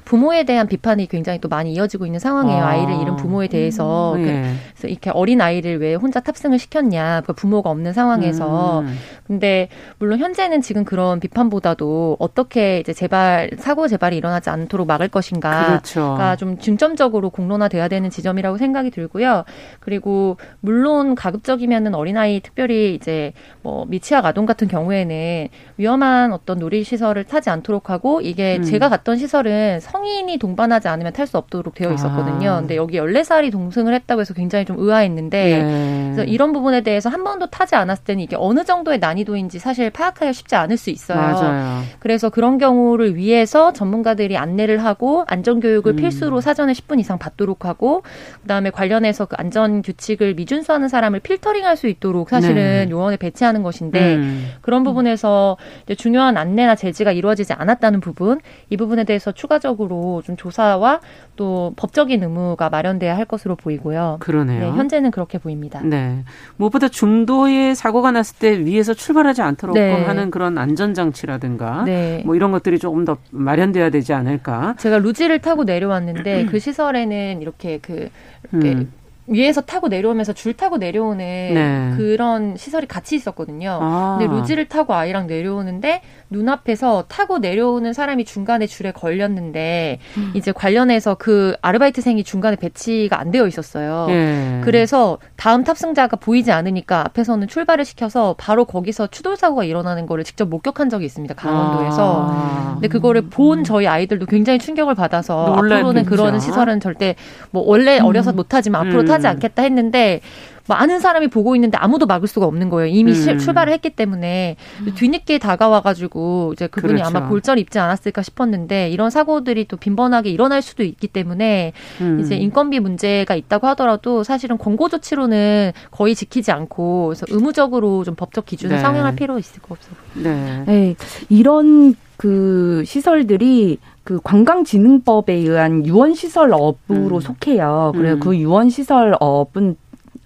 [0.07, 2.65] 부모에 대한 비판이 굉장히 또 많이 이어지고 있는 상황이에요.
[2.65, 2.77] 아.
[2.77, 4.15] 이를 잃은 부모에 대해서.
[4.15, 4.25] 음.
[4.25, 4.55] 네.
[4.73, 7.23] 그래서 이렇게 어린 아이를 왜 혼자 탑승을 시켰냐.
[7.27, 8.81] 그 부모가 없는 상황에서.
[8.81, 8.97] 음.
[9.27, 15.67] 근데 물론 현재는 지금 그런 비판보다도 어떻게 이제 재발 사고 재발이 일어나지 않도록 막을 것인가가
[15.67, 16.17] 그렇죠.
[16.39, 19.45] 좀 중점적으로 공론화돼야 되는 지점이라고 생각이 들고요.
[19.81, 26.85] 그리고 물론 가급적이면은 어린 아이 특별히 이제 뭐 미취학 아동 같은 경우에는 위험한 어떤 놀이
[26.85, 28.63] 시설을 타지 않도록 하고 이게 음.
[28.63, 32.51] 제가 갔던 시설은 성인이 동반하지 않으면 탈 수 없도록 되어 있었거든요.
[32.51, 32.61] 아.
[32.61, 36.11] 근데 여기 14살이 동승을 했다고 해서 굉장히 좀 의아했는데 네.
[36.13, 40.33] 그래서 이런 부분에 대해서 한 번도 타지 않았을 때는 이게 어느 정도의 난이도인지 사실 파악하기가
[40.33, 41.19] 쉽지 않을 수 있어요.
[41.19, 41.83] 맞아요.
[41.99, 45.97] 그래서 그런 경우를 위해서 전문가들이 안내를 하고 안전 교육을 음.
[45.97, 48.03] 필수로 사전에 10분 이상 받도록 하고
[48.43, 52.91] 그다음에 관련해서 그 안전 규칙을 미준수하는 사람을 필터링할 수 있도록 사실은 네.
[52.91, 54.51] 요원을 배치하는 것인데 음.
[54.61, 55.57] 그런 부분에서
[55.97, 61.01] 중요한 안내나 제지가 이루어지지 않았다는 부분 이 부분에 대해서 추가적으로 추가적으로 좀 조사와
[61.37, 64.19] 또 법적인 의무가 마련돼야 할 것으로 보이고요.
[64.21, 64.61] 그러네요.
[64.61, 65.81] 네, 현재는 그렇게 보입니다.
[65.83, 66.25] 네.
[66.57, 70.05] 무엇보다 중도에 사고가 났을 때 위에서 출발하지 않도록 네.
[70.05, 72.23] 하는 그런 안전 장치라든가 네.
[72.25, 74.75] 뭐 이런 것들이 조금 더 마련돼야 되지 않을까.
[74.79, 78.09] 제가 루지를 타고 내려왔는데 그 시설에는 이렇게 그
[78.53, 78.93] 이렇게 음.
[79.29, 81.95] 위에서 타고 내려오면서 줄 타고 내려오는 네.
[81.97, 83.79] 그런 시설이 같이 있었거든요.
[83.81, 84.17] 아.
[84.19, 90.33] 근데 루지를 타고 아이랑 내려오는데 눈앞에서 타고 내려오는 사람이 중간에 줄에 걸렸는데 음.
[90.35, 94.07] 이제 관련해서 그 아르바이트생이 중간에 배치가 안 되어 있었어요.
[94.11, 94.61] 예.
[94.65, 100.49] 그래서 다음 탑승자가 보이지 않으니까 앞에서는 출발을 시켜서 바로 거기서 추돌 사고가 일어나는 거를 직접
[100.49, 101.35] 목격한 적이 있습니다.
[101.35, 102.27] 강원도에서.
[102.31, 102.71] 아.
[102.75, 107.17] 근데 그거를 본 저희 아이들도 굉장히 충격을 받아서 앞으로는 그러는 시설은 절대
[107.51, 108.37] 뭐 원래 어려서 음.
[108.37, 109.07] 못하지만 앞으로 음.
[109.17, 110.21] 타지 않겠다 했는데
[110.69, 112.93] 많은 사람이 보고 있는데 아무도 막을 수가 없는 거예요.
[112.93, 113.39] 이미 음.
[113.39, 114.95] 출발을 했기 때문에 음.
[114.95, 117.17] 뒤늦게 다가와가지고 이제 그분이 그렇죠.
[117.17, 122.21] 아마 골절 입지 않았을까 싶었는데 이런 사고들이 또 빈번하게 일어날 수도 있기 때문에 음.
[122.21, 128.47] 이제 인건비 문제가 있다고 하더라도 사실은 권고 조치로는 거의 지키지 않고 그래서 의무적으로 좀 법적
[128.47, 128.83] 기준을 네.
[128.83, 129.91] 상향할 필요 있을 것 없어.
[130.15, 130.65] 네.
[130.67, 130.95] 네.
[131.29, 137.21] 이런 그 시설들이 그 관광진흥법에 의한 유원시설업으로 음.
[137.21, 137.93] 속해요.
[137.93, 138.21] 그래서 음.
[138.21, 139.77] 그 유원시설업은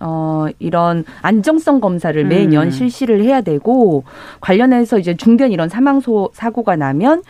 [0.00, 2.70] 어, 이런 안정성 검사를 매년 음.
[2.70, 4.04] 실시를 해야 되고
[4.42, 7.22] 관련해서 이제 중대한 이런 사망 소 사고가 나면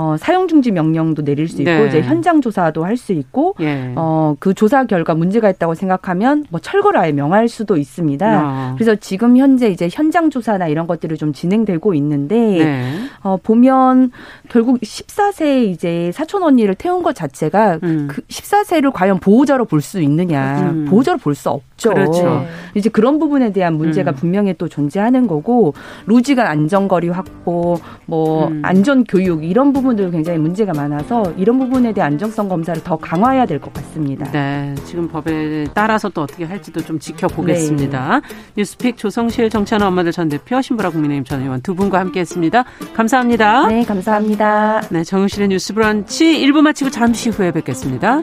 [0.00, 1.88] 어, 사용 중지 명령도 내릴 수 있고 네.
[1.88, 3.92] 이제 현장 조사도 할 수 있고 예.
[3.96, 8.26] 어, 그 조사 결과 문제가 있다고 생각하면 뭐 철거를 아예 명할 수도 있습니다.
[8.26, 8.74] 아.
[8.76, 12.92] 그래서 지금 현재 이제 현장 조사나 이런 것들이 좀 진행되고 있는데 네.
[13.22, 14.12] 어, 보면
[14.48, 18.06] 결국 14세 이제 사촌 언니를 태운 것 자체가 음.
[18.08, 20.86] 그 14세를 과연 보호자로 볼 수 있느냐 음.
[20.88, 21.90] 보호자로 볼 수 없죠.
[21.90, 22.44] 그렇죠.
[22.74, 24.14] 이제 그런 부분에 대한 문제가 음.
[24.14, 25.74] 분명히 또 존재하는 거고
[26.06, 28.62] 루지간 안전거리 확보, 뭐 음.
[28.64, 33.58] 안전 교육 이런 부분들 굉장히 문제가 많아서 이런 부분에 대한 안정성 검사를 더 강화해야 될
[33.58, 34.30] 것 같습니다.
[34.30, 38.20] 네, 지금 법에 따라서 또 어떻게 할지도 좀 지켜보겠습니다.
[38.20, 38.36] 네.
[38.56, 42.64] 뉴스픽 조성실 정찬호 엄마들 전 대표 신보라 국민의힘 전 의원 두 분과 함께했습니다.
[42.94, 43.68] 감사합니다.
[43.68, 44.82] 네, 감사합니다.
[44.90, 48.22] 네, 정우실의 뉴스브런치 1부 마치고 잠시 후에 뵙겠습니다.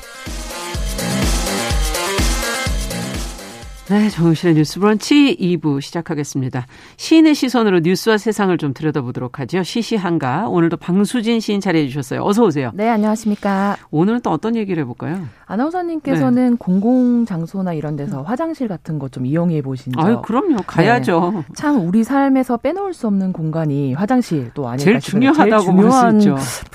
[3.91, 6.65] 네, 정우실의 뉴스 브런치 2부 시작하겠습니다.
[6.95, 9.63] 시인의 시선으로 뉴스와 세상을 좀 들여다보도록 하죠.
[9.63, 10.47] 시시한가.
[10.47, 12.23] 오늘도 방수진 시인 자리해 주셨어요.
[12.23, 12.71] 어서 오세요.
[12.73, 13.75] 네, 안녕하십니까.
[13.89, 15.25] 오늘은 또 어떤 얘기를 해볼까요?
[15.45, 16.55] 아나운서님께서는 네.
[16.57, 19.99] 공공장소나 이런 데서 화장실 같은 거 좀 이용해 보신 적?
[19.99, 20.55] 아유, 그럼요.
[20.65, 21.31] 가야죠.
[21.35, 21.43] 네.
[21.53, 26.21] 참 우리 삶에서 빼놓을 수 없는 공간이 화장실 또 아닐까 제일 중요하다고 중요한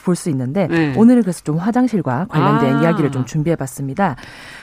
[0.05, 0.92] 볼 수 있는데 네.
[0.98, 2.83] 오늘은 그래서 좀 화장실과 관련된 아.
[2.83, 4.16] 이야기를 좀 준비해 봤습니다.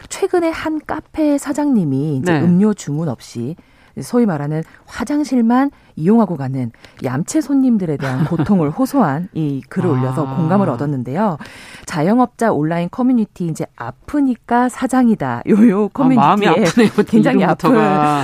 [0.09, 2.42] 최근에 한 카페 사장님이 이제 네.
[2.43, 3.56] 음료 주문 없이
[4.01, 6.71] 소위 말하는 화장실만 이용하고 가는
[7.03, 9.93] 얌체 손님들에 대한 고통을 호소한 이 글을 아.
[9.93, 11.38] 올려서 공감을 얻었는데요.
[11.86, 15.43] 자영업자 온라인 커뮤니티 이제 아프니까 사장이다.
[15.47, 17.73] 요요 아, 커뮤니티에 아, 굉장히 아픈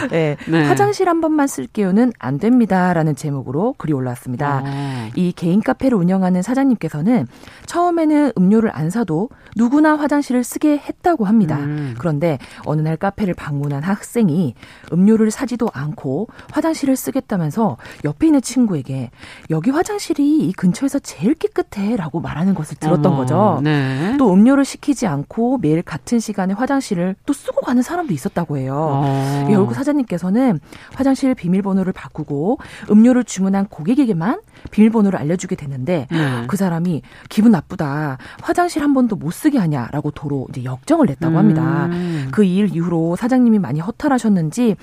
[0.09, 0.67] 네, 네.
[0.67, 4.63] 화장실 한 번만 쓸게요는 안 됩니다라는 제목으로 글이 올라왔습니다.
[4.65, 5.09] 아.
[5.15, 7.27] 이 개인 카페를 운영하는 사장님께서는
[7.65, 11.57] 처음에는 음료를 안 사도 누구나 화장실을 쓰게 했다고 합니다.
[11.57, 11.95] 음.
[11.97, 14.55] 그런데 어느 날 카페를 방문한 학생이
[14.91, 17.58] 음료를 사지도 않고 화장실을 쓰겠다면서
[18.03, 19.11] 옆에 있는 친구에게
[19.49, 23.59] 여기 화장실이 이 근처에서 제일 깨끗해라고 말하는 것을 들었던 어머, 거죠.
[23.63, 24.15] 네.
[24.17, 29.01] 또 음료를 시키지 않고 매일 같은 시간에 화장실을 또 쓰고 가는 사람도 있었다고 해요.
[29.03, 29.45] 어.
[29.47, 30.59] 결국 사장님께서는
[30.93, 34.41] 화장실 비밀번호를 바꾸고 음료를 주문한 고객에게만
[34.71, 36.43] 비밀번호를 알려주게 됐는데 네.
[36.47, 38.17] 그 사람이 기분 나쁘다.
[38.41, 41.87] 화장실 한 번도 못 쓰게 하냐라고 도로 이제 역정을 냈다고 합니다.
[41.87, 42.27] 음.
[42.31, 44.75] 그일 이후로 사장님이 많이 허탈하셨는지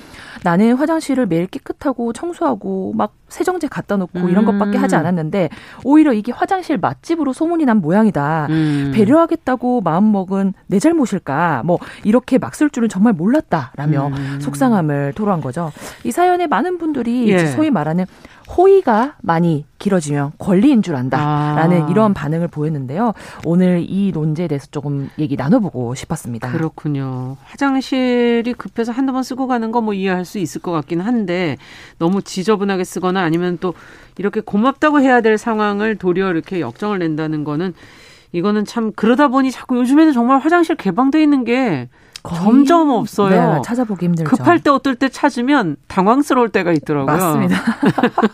[0.43, 4.29] 나는 화장실을 매일 깨끗하고 청소하고 막 세정제 갖다 놓고 음.
[4.29, 5.49] 이런 것밖에 하지 않았는데
[5.85, 8.47] 오히려 이게 화장실 맛집으로 소문이 난 모양이다.
[8.51, 8.93] 음.
[8.95, 11.63] 배려하겠다고 마음먹은 내 잘못일까?
[11.65, 14.39] 뭐 이렇게 막 쓸 줄은 정말 몰랐다라며 음.
[14.41, 15.73] 속상함을 토로한 거죠.
[16.05, 17.47] 이 사연에 많은 분들이 예.
[17.49, 18.07] 소위 말하는
[18.57, 21.89] 호의가 많이 길어지면 권리인 줄 안다라는 아.
[21.91, 23.13] 이런 반응을 보였는데요.
[23.45, 26.51] 오늘 이 논제에 대해서 조금 얘기 나눠보고 싶었습니다.
[26.53, 27.37] 그렇군요.
[27.45, 31.57] 화장실이 급해서 한두 번 쓰고 가는 거 뭐 이해할 수 있을 것 같긴 한데
[31.99, 33.75] 너무 지저분하게 쓰거나 아니면 또
[34.19, 37.75] 이렇게 고맙다고 해야 될 상황을 도리어 이렇게 역정을 낸다는 거는
[38.33, 41.89] 이거는 참 그러다 보니 자꾸 요즘에는 정말 화장실 개방돼 있는 게
[42.35, 43.55] 점점 없어요.
[43.55, 44.29] 네, 찾아보기 힘들죠.
[44.29, 47.17] 급할 때 어떨 때 찾으면 당황스러울 때가 있더라고요.
[47.17, 47.57] 맞습니다.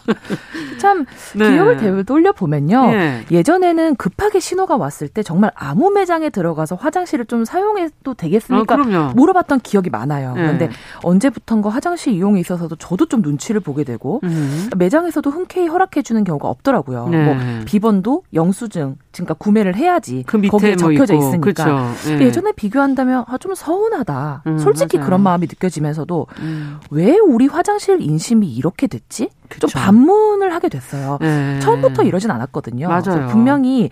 [0.81, 1.53] 참 네.
[1.53, 2.91] 기억을 되돌려 보면요.
[2.91, 3.25] 네.
[3.31, 8.75] 예전에는 급하게 신호가 왔을 때 정말 아무 매장에 들어가서 화장실을 좀 사용해도 되겠습니까?
[8.75, 10.35] 아, 물어봤던 기억이 많아요.
[10.35, 10.43] 네.
[10.43, 10.71] 그런데
[11.03, 14.71] 언제부턴가 화장실 이용에 있어서도 저도 좀 눈치를 보게 되고 음.
[14.77, 17.09] 매장에서도 흔쾌히 허락해 주는 경우가 없더라고요.
[17.09, 17.25] 네.
[17.25, 22.25] 뭐 비번도 영수증 그러니까 구매를 해야지 그 거기에 뭐 적혀져 뭐 있으니까 네.
[22.25, 24.43] 예전에 비교한다면 아, 좀 서 운하다.
[24.47, 25.07] 음, 솔직히 맞아요.
[25.07, 26.79] 그런 마음이 느껴지면서도 음.
[26.91, 29.29] 왜 우리 화장실 인심이 이렇게 됐지?
[29.49, 29.67] 그쵸.
[29.67, 31.19] 좀 반문을 하게 됐어요.
[31.21, 31.61] 네.
[31.61, 32.89] 처음부터 이러진 않았거든요.
[32.89, 33.29] 맞아요.
[33.29, 33.91] 분명히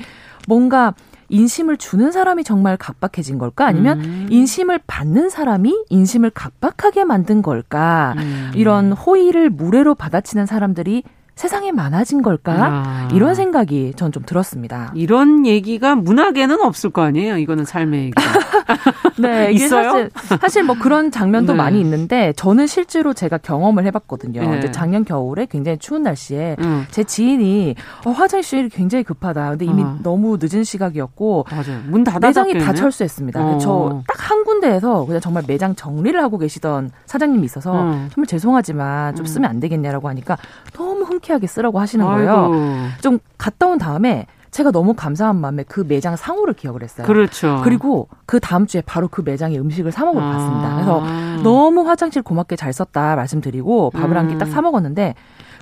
[0.49, 0.95] 뭔가
[1.29, 3.67] 인심을 주는 사람이 정말 각박해진 걸까?
[3.67, 4.27] 아니면 음.
[4.31, 8.15] 인심을 받는 사람이 인심을 각박하게 만든 걸까?
[8.19, 8.51] 음.
[8.55, 12.53] 이런 호의를 무례로 받아치는 사람들이 세상에 많아진 걸까?
[12.53, 13.09] 아.
[13.13, 14.91] 이런 생각이 전 좀 들었습니다.
[14.97, 17.37] 이런 얘기가 문학에는 없을 거 아니에요?
[17.39, 18.13] 이거는 삶의 얘기.
[19.21, 19.91] 네, 있어요?
[19.91, 21.57] 사실, 사실 뭐 그런 장면도 네.
[21.57, 24.41] 많이 있는데 저는 실제로 제가 경험을 해봤거든요.
[24.41, 24.59] 네.
[24.59, 26.87] 이제 작년 겨울에 굉장히 추운 날씨에 음.
[26.91, 27.75] 제 지인이
[28.07, 29.51] 어, 화장실이 굉장히 급하다.
[29.51, 29.97] 근데 이미 어.
[30.03, 31.81] 너무 늦은 시각이었고 맞아요.
[31.87, 33.41] 문 닫아 매장이 다 철수했습니다.
[33.45, 33.59] 어.
[33.59, 38.09] 저딱 한 군데에서 그냥 정말 매장 정리를 하고 계시던 사장님이 있어서 어.
[38.13, 39.27] 정말 죄송하지만 좀 음.
[39.27, 40.37] 쓰면 안 되겠냐라고 하니까
[40.73, 42.31] 너무 흔쾌하게 쓰라고 하시는 거예요.
[42.33, 42.55] 아이고.
[43.03, 47.07] 좀 갔다 온 다음에 제가 너무 감사한 마음에 그 매장 상호를 기억을 했어요.
[47.07, 47.61] 그렇죠.
[47.63, 50.33] 그리고 그 다음 주에 바로 그 매장에 음식을 사 먹으러 아.
[50.33, 50.75] 갔습니다.
[50.75, 54.17] 그래서 너무 화장실 고맙게 잘 썼다 말씀드리고 밥을 음.
[54.17, 55.15] 한끼 딱 사 먹었는데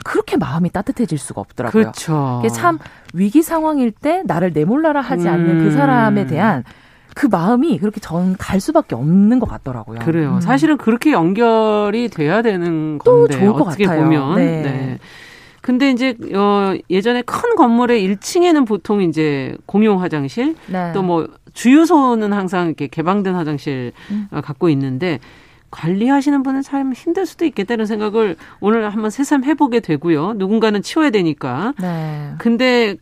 [0.05, 1.83] 그렇게 마음이 따뜻해질 수가 없더라고요.
[1.83, 2.41] 그렇죠.
[2.43, 2.79] 이게 참
[3.13, 5.71] 위기 상황일 때 나를 내몰라라 하지 않는 그 음.
[5.73, 6.65] 사람에 대한
[7.15, 9.99] 그 마음이 그렇게 전 갈 수밖에 없는 것 같더라고요.
[9.99, 10.37] 그래요.
[10.37, 10.41] 음.
[10.41, 14.05] 사실은 그렇게 연결이 돼야 되는 건데 좋을 것 어떻게 같아요.
[14.05, 14.37] 보면.
[14.37, 14.63] 네.
[14.63, 14.99] 네.
[15.69, 20.95] 근데 이제 어 예전에 큰 건물의 1층에는 보통 이제 공용 화장실 네.
[20.95, 24.29] 또뭐 주유소는 항상 이렇게 개방된 화장실 음.
[24.31, 25.19] 어, 갖고 있는데
[25.71, 30.33] 관리하시는 분은 참 힘들 수도 있겠다는 생각을 오늘 한번 새삼 해보게 되고요.
[30.37, 31.75] 누군가는 치워야 되니까.
[31.79, 32.33] 네.
[32.39, 32.97] 근데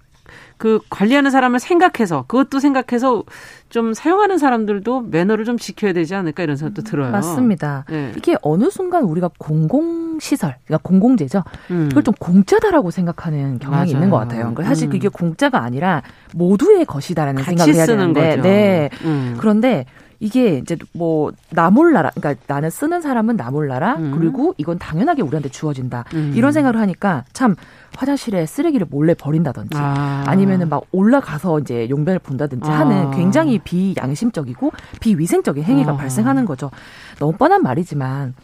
[0.58, 3.22] 그 관리하는 사람을 생각해서 그것도 생각해서
[3.68, 7.10] 좀 사용하는 사람들도 매너를 좀 지켜야 되지 않을까 이런 생각도 들어요.
[7.10, 7.84] 맞습니다.
[7.90, 8.12] 네.
[8.16, 11.42] 이게 어느 순간 우리가 공공 시설, 그러니까 공공재죠.
[11.70, 11.88] 음.
[11.88, 13.96] 그걸 좀 공짜다라고 생각하는 경향이 맞아요.
[13.96, 14.40] 있는 것 같아요.
[14.54, 14.92] 그러니까 사실 음.
[14.92, 16.02] 그게 공짜가 아니라
[16.34, 18.42] 모두의 것이다라는 생각을 해야 되는데, 거죠.
[18.42, 18.90] 네.
[19.04, 19.36] 음.
[19.38, 19.84] 그런데
[20.20, 22.10] 이게 이제 뭐 나 몰라라.
[22.14, 23.96] 그러니까 나는 쓰는 사람은 나 몰라라.
[23.98, 24.14] 음.
[24.18, 26.04] 그리고 이건 당연하게 우리한테 주어진다.
[26.14, 26.32] 음.
[26.34, 27.54] 이런 생각을 하니까 참
[27.96, 30.34] 화장실에 쓰레기를 몰래 버린다든지 아.
[30.36, 32.80] 니면은막 올라가서 이제 용변을 본다든지 아.
[32.80, 35.96] 하는 굉장히 비양심적이고 비위생적인 행위가 아.
[35.96, 36.70] 발생하는 거죠.
[37.18, 38.34] 너무 뻔한 말이지만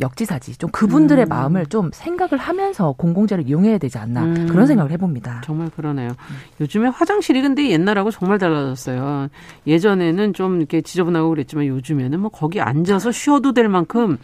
[0.00, 0.56] 역지사지.
[0.58, 1.28] 좀 그분들의 음.
[1.28, 4.46] 마음을 좀 생각을 하면서 공공재를 이용해야 되지 않나 음.
[4.48, 5.42] 그런 생각을 해봅니다.
[5.44, 6.10] 정말 그러네요.
[6.60, 9.28] 요즘에 화장실이 근데 옛날하고 정말 달라졌어요.
[9.66, 14.18] 예전에는 좀 이렇게 지저분하고 그랬지만 요즘에는 뭐 거기 앉아서 쉬어도 될 만큼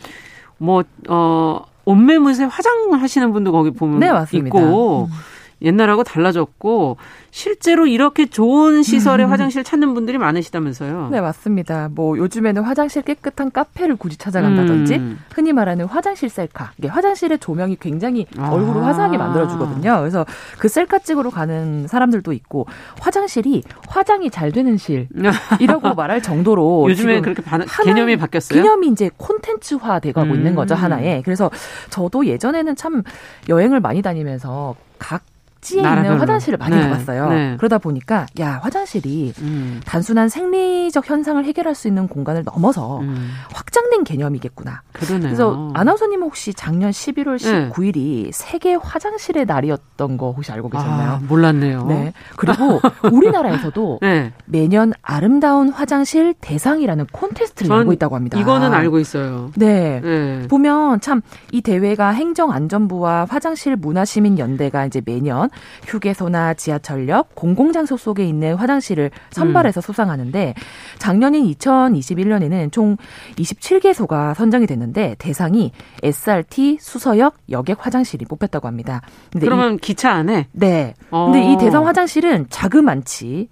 [0.59, 5.34] 뭐, 어, 옷매무새 화장하시는 분도 거기 보면 네, 있고 음.
[5.64, 6.96] 옛날하고 달라졌고
[7.31, 9.31] 실제로 이렇게 좋은 시설의 음.
[9.33, 11.09] 화장실 찾는 분들이 많으시다면서요?
[11.11, 11.88] 네, 맞습니다.
[11.92, 15.18] 뭐 요즘에는 화장실 깨끗한 카페를 굳이 찾아간다든지 음.
[15.35, 16.72] 흔히 말하는 화장실 셀카.
[16.79, 18.50] 이게 화장실의 조명이 굉장히 아.
[18.50, 19.98] 얼굴을 화사하게 만들어 주거든요.
[19.98, 20.24] 그래서
[20.59, 22.66] 그 셀카 찍으러 가는 사람들도 있고
[23.00, 28.62] 화장실이 화장이 잘 되는 실이라고 말할 정도로 요즘에 그렇게 반, 개념이 바뀌었어요.
[28.62, 30.37] 개념이 이제 콘텐츠화 돼 가고 음.
[30.37, 31.22] 있는 거죠 하나에.
[31.24, 31.50] 그래서
[31.90, 33.03] 저도 예전에는 참
[33.48, 35.22] 여행을 많이 다니면서 각
[35.64, 36.07] 각지에 나라별로.
[36.07, 36.83] 있는 화장실을 많이 네.
[36.83, 37.29] 가봤어요.
[37.31, 37.55] 네.
[37.57, 39.81] 그러다 보니까 야 화장실이 음.
[39.87, 43.31] 단순한 생리적 현상을 해결할 수 있는 공간을 넘어서 음.
[43.53, 44.83] 확장된 개념이겠구나.
[44.92, 45.22] 그러네요.
[45.22, 47.37] 그래서 아나운서님 혹시 작년 11월
[47.72, 48.31] 19일이 네.
[48.33, 51.11] 세계 화장실의 날이었던 거 혹시 알고 계셨나요?
[51.12, 51.87] 아, 몰랐네요.
[51.87, 52.12] 네.
[52.37, 54.33] 그리고 우리나라에서도 네.
[54.44, 58.38] 매년 아름다운 화장실 대상이라는 콘테스트를 열고 있다고 합니다.
[58.38, 59.50] 이거는 알고 있어요.
[59.57, 60.00] 네.
[60.03, 60.46] 네.
[60.48, 61.22] 보면 참
[61.53, 65.48] 이 대회가 행정안전부와 화장실 문화시민연대가 이제 매년
[65.86, 69.82] 휴게소나 지하철역, 공공장소 속에 있는 화장실을 선발해서 음.
[69.82, 70.54] 수상하는데
[70.98, 72.96] 작년인 2021년에는 총
[73.36, 79.00] 27개소가 선정이 됐는데 대상이 SRT, 수서역, 여객 화장실이 뽑혔다고 합니다.
[79.32, 80.48] 그러면 이, 기차 안에?
[80.52, 80.94] 네.
[81.10, 81.30] 어.
[81.30, 83.48] 근데 이 대상 화장실은 자그만치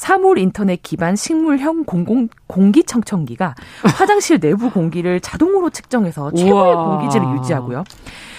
[0.00, 3.54] 사물 인터넷 기반 식물형 공공 공기청정기가
[3.98, 7.84] 화장실 내부 공기를 자동으로 측정해서 최고의 공기질을 유지하고요.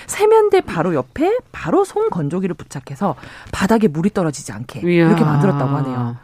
[0.08, 3.16] 세면대 바로 옆에 바로 손 건조기를 부착해서
[3.52, 5.08] 바닥에 물이 떨어지지 않게 이야.
[5.08, 6.18] 이렇게 만들었다고 하네요.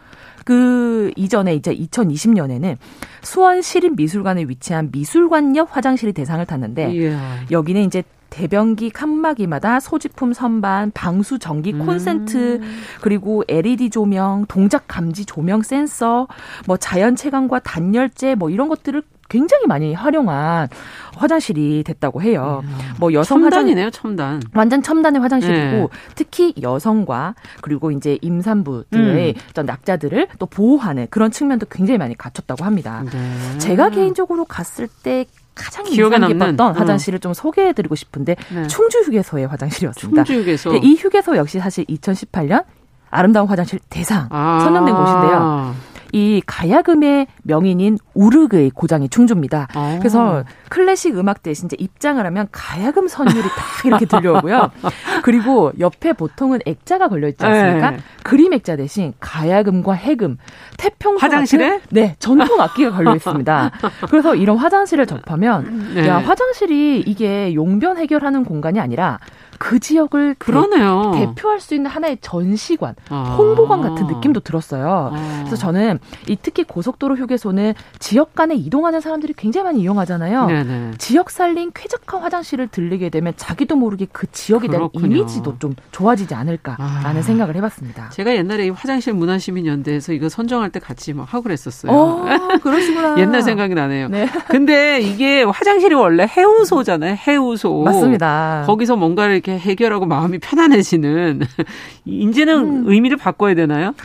[0.45, 2.77] 그 이전에 이제 2020년에는
[3.21, 7.45] 수원 시립미술관에 위치한 미술관 옆 화장실이 대상을 탔는데 이야.
[7.51, 12.81] 여기는 이제 대변기 칸막이마다 소지품 선반, 방수 전기 콘센트, 음.
[13.01, 16.27] 그리고 LED 조명, 동작 감지 조명 센서,
[16.65, 20.69] 뭐 자연 채광과 단열재 뭐 이런 것들을 굉장히 많이 활용한
[21.15, 22.61] 화장실이 됐다고 해요.
[22.63, 22.77] 음.
[22.99, 24.01] 뭐 여성 첨단이네요, 화장...
[24.01, 24.41] 첨단.
[24.53, 25.87] 완전 첨단의 화장실이고 네.
[26.15, 29.41] 특히 여성과 그리고 이제 임산부들의 음.
[29.49, 33.03] 어떤 낙자들을 또 보호하는 그런 측면도 굉장히 많이 갖췄다고 합니다.
[33.11, 33.57] 네.
[33.59, 36.71] 제가 개인적으로 갔을 때 가장 기억에 깊었던 어.
[36.71, 38.67] 화장실을 좀 소개해드리고 싶은데 네.
[38.67, 40.23] 충주 휴게소의 화장실이었습니다.
[40.23, 40.75] 충주 휴게소.
[40.75, 42.63] 이 휴게소 역시 사실 2018년
[43.09, 44.59] 아름다운 화장실 대상 아.
[44.63, 45.75] 선정된 곳인데요.
[46.13, 49.67] 이 가야금의 명인인 우르그의 고장이 충주입니다.
[49.73, 49.95] 아.
[49.99, 54.71] 그래서 클래식 음악 대신 이제 입장을 하면 가야금 선율이 딱 이렇게 들려오고요.
[55.23, 57.91] 그리고 옆에 보통은 액자가 걸려 있지 않습니까?
[57.91, 57.97] 네.
[58.23, 60.37] 그림 액자 대신 가야금과 해금,
[60.77, 63.71] 태평소 화장실에 같은, 네 전통 악기가 걸려 있습니다.
[64.09, 66.07] 그래서 이런 화장실을 접하면 네.
[66.07, 69.19] 야 화장실이 이게 용변 해결하는 공간이 아니라
[69.59, 71.11] 그 지역을 그러네요.
[71.13, 73.35] 대, 표할 수 있는 하나의 전시관, 아.
[73.37, 75.11] 홍보관 같은 느낌도 들었어요.
[75.13, 75.37] 아.
[75.39, 80.45] 그래서 저는 이 특히 고속도로 휴게소는 지역 간에 이동하는 사람들이 굉장히 많이 이용하잖아요.
[80.47, 80.91] 네네.
[80.97, 87.19] 지역 살린 쾌적한 화장실을 들리게 되면 자기도 모르게 그 지역에 대한 이미지도 좀 좋아지지 않을까라는
[87.19, 87.21] 아.
[87.21, 88.09] 생각을 해봤습니다.
[88.09, 91.91] 제가 옛날에 이 화장실 문화시민연대에서 이거 선정할 때 같이 막 하고 그랬었어요.
[91.91, 92.25] 어,
[92.61, 93.15] 그러시구나.
[93.19, 94.09] 옛날 생각이 나네요.
[94.09, 94.27] 네.
[94.47, 97.15] 근데 이게 화장실이 원래 해우소잖아요.
[97.15, 97.83] 해우소.
[97.83, 98.63] 맞습니다.
[98.65, 101.41] 거기서 뭔가를 이렇게 해결하고 마음이 편안해지는
[102.05, 102.83] 이제는 음.
[102.87, 103.95] 의미를 바꿔야 되나요?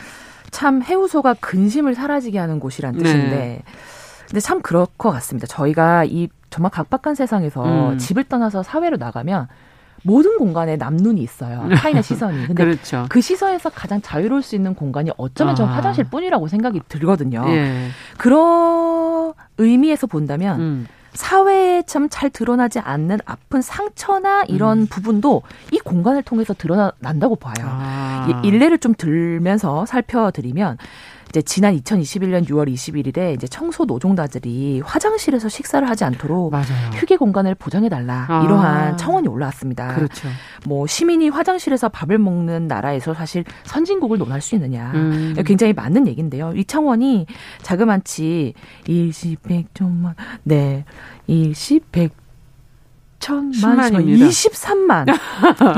[0.51, 3.61] 참 해우소가 근심을 사라지게 하는 곳이란 뜻인데 네.
[4.27, 5.45] 근데 참 그럴 것 같습니다.
[5.47, 7.97] 저희가 이 정말 각박한 세상에서 음.
[7.97, 9.47] 집을 떠나서 사회로 나가면
[10.05, 11.67] 모든 공간에 남눈이 있어요.
[11.75, 12.47] 타인의 시선이.
[12.47, 13.05] 근데 그렇죠.
[13.09, 15.55] 그 시선에서 가장 자유로울 수 있는 공간이 어쩌면 아.
[15.55, 17.43] 전 화장실 뿐이라고 생각이 들거든요.
[17.47, 17.89] 예.
[18.17, 20.87] 그런 의미에서 본다면 음.
[21.13, 24.87] 사회에 참 잘 드러나지 않는 아픈 상처나 이런 음.
[24.87, 25.41] 부분도
[25.71, 27.53] 이 공간을 통해서 드러난다고 봐요.
[27.61, 28.41] 아.
[28.43, 30.77] 일례를 좀 들면서 살펴드리면
[31.33, 36.91] 이제 지난 2021년 6월 21일에 이제 청소 노동자들이 화장실에서 식사를 하지 않도록 맞아요.
[36.93, 38.43] 휴게 공간을 보장해 달라 아.
[38.43, 39.95] 이러한 청원이 올라왔습니다.
[39.95, 40.27] 그렇죠.
[40.67, 45.33] 뭐 시민이 화장실에서 밥을 먹는 나라에서 사실 선진국을 논할 수 있느냐 음.
[45.43, 46.53] 굉장히 맞는 얘기인데요.
[46.55, 47.25] 이 청원이
[47.63, 48.53] 자그만치
[48.85, 50.13] 일시 백조만
[50.43, 50.85] 네
[51.25, 52.22] 일시 백
[53.23, 53.93] 1000만,
[54.29, 55.05] 23만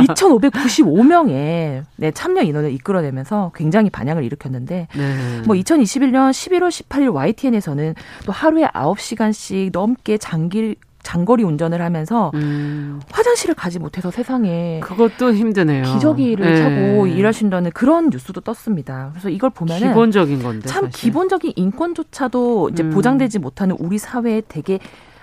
[0.07, 5.41] 2,595명의 네, 참여 인원을 이끌어내면서 굉장히 반향을 일으켰는데 네.
[5.45, 12.99] 뭐 2021년 11월 18일 YTN에서는 또 하루에 9시간씩 넘게 장길 장거리 운전을 하면서 음.
[13.11, 15.83] 화장실을 가지 못해서 세상에 그것도 힘드네요.
[15.83, 16.55] 기저귀를 네.
[16.57, 19.09] 차고 일하신다는 그런 뉴스도 떴습니다.
[19.11, 20.99] 그래서 이걸 보면은 기본적인 건데 참 사실.
[20.99, 22.89] 기본적인 인권조차도 이제 음.
[22.89, 24.79] 보장되지 못하는 우리 사회에 되게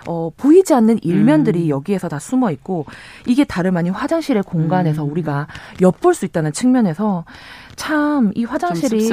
[0.07, 1.69] 어, 보이지 않는 일면들이 음.
[1.69, 2.85] 여기에서 다 숨어 있고
[3.25, 5.11] 이게 다름 아닌 화장실의 공간에서 음.
[5.11, 5.47] 우리가
[5.81, 7.25] 엿볼 수 있다는 측면에서
[7.75, 9.09] 참 이 화장실이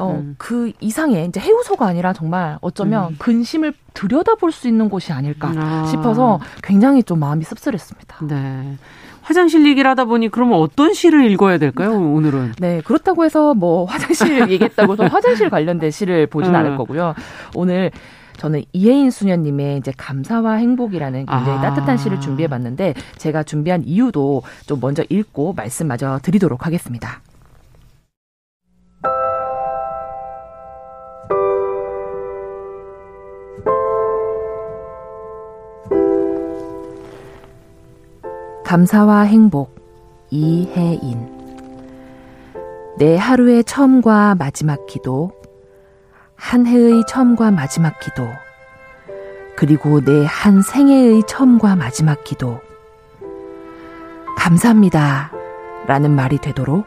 [0.00, 0.34] 어, 음.
[0.38, 3.16] 그 이상의 이제 해우소가 아니라 정말 어쩌면 음.
[3.18, 5.86] 근심을 들여다볼 수 있는 곳이 아닐까 아.
[5.86, 8.26] 싶어서 굉장히 좀 마음이 씁쓸했습니다.
[8.26, 8.76] 네.
[9.22, 12.52] 화장실 얘기를 하다 보니 그러면 어떤 시를 읽어야 될까요, 오늘은?
[12.60, 16.56] 네, 그렇다고 해서 뭐 화장실 얘기했다고 해서 화장실 관련된 시를 보진 음.
[16.56, 17.14] 않을 거고요.
[17.54, 17.90] 오늘
[18.36, 21.60] 저는 이혜인 수녀님의 이제 감사와 행복이라는 굉장히 아.
[21.60, 27.22] 따뜻한 시를 준비해봤는데 제가 준비한 이유도 좀 먼저 읽고 말씀마저 드리도록 하겠습니다.
[38.64, 39.76] 감사와 행복
[40.30, 41.36] 이혜인
[42.98, 45.30] 내 하루의 처음과 마지막 기도
[46.36, 48.28] 한 해의 처음과 마지막 기도,
[49.56, 52.60] 그리고 내 한 생애의 처음과 마지막 기도.
[54.36, 55.32] 감사합니다.
[55.86, 56.86] 라는 말이 되도록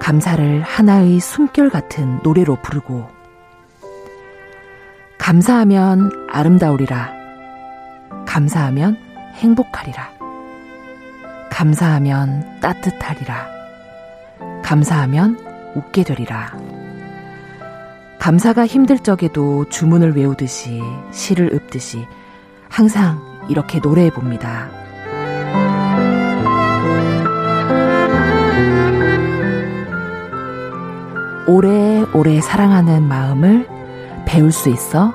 [0.00, 3.08] 감사를 하나의 숨결 같은 노래로 부르고,
[5.18, 7.12] 감사하면 아름다우리라.
[8.26, 8.96] 감사하면
[9.34, 10.10] 행복하리라.
[11.50, 13.48] 감사하면 따뜻하리라.
[14.62, 16.52] 감사하면 웃게 되리라.
[18.26, 22.08] 감사가 힘들 적에도 주문을 외우듯이 시를 읊듯이
[22.68, 24.68] 항상 이렇게 노래해 봅니다.
[31.46, 33.68] 오래오래 사랑하는 마음을
[34.26, 35.14] 배울 수 있어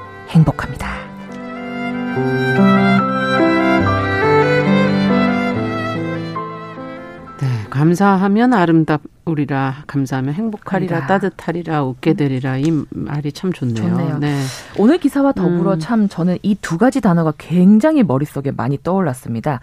[7.91, 11.07] 감사하면 아름답으리라, 감사하면 행복하리라.
[11.07, 13.75] 따뜻하리라, 웃게 되리라 이 말이 참 좋네요.
[13.89, 14.17] 좋네요.
[14.19, 14.41] 네.
[14.77, 15.79] 오늘 기사와 더불어 음.
[15.79, 19.59] 참 저는 이 두 가지 단어가 굉장히 머릿속에 많이 떠올랐습니다.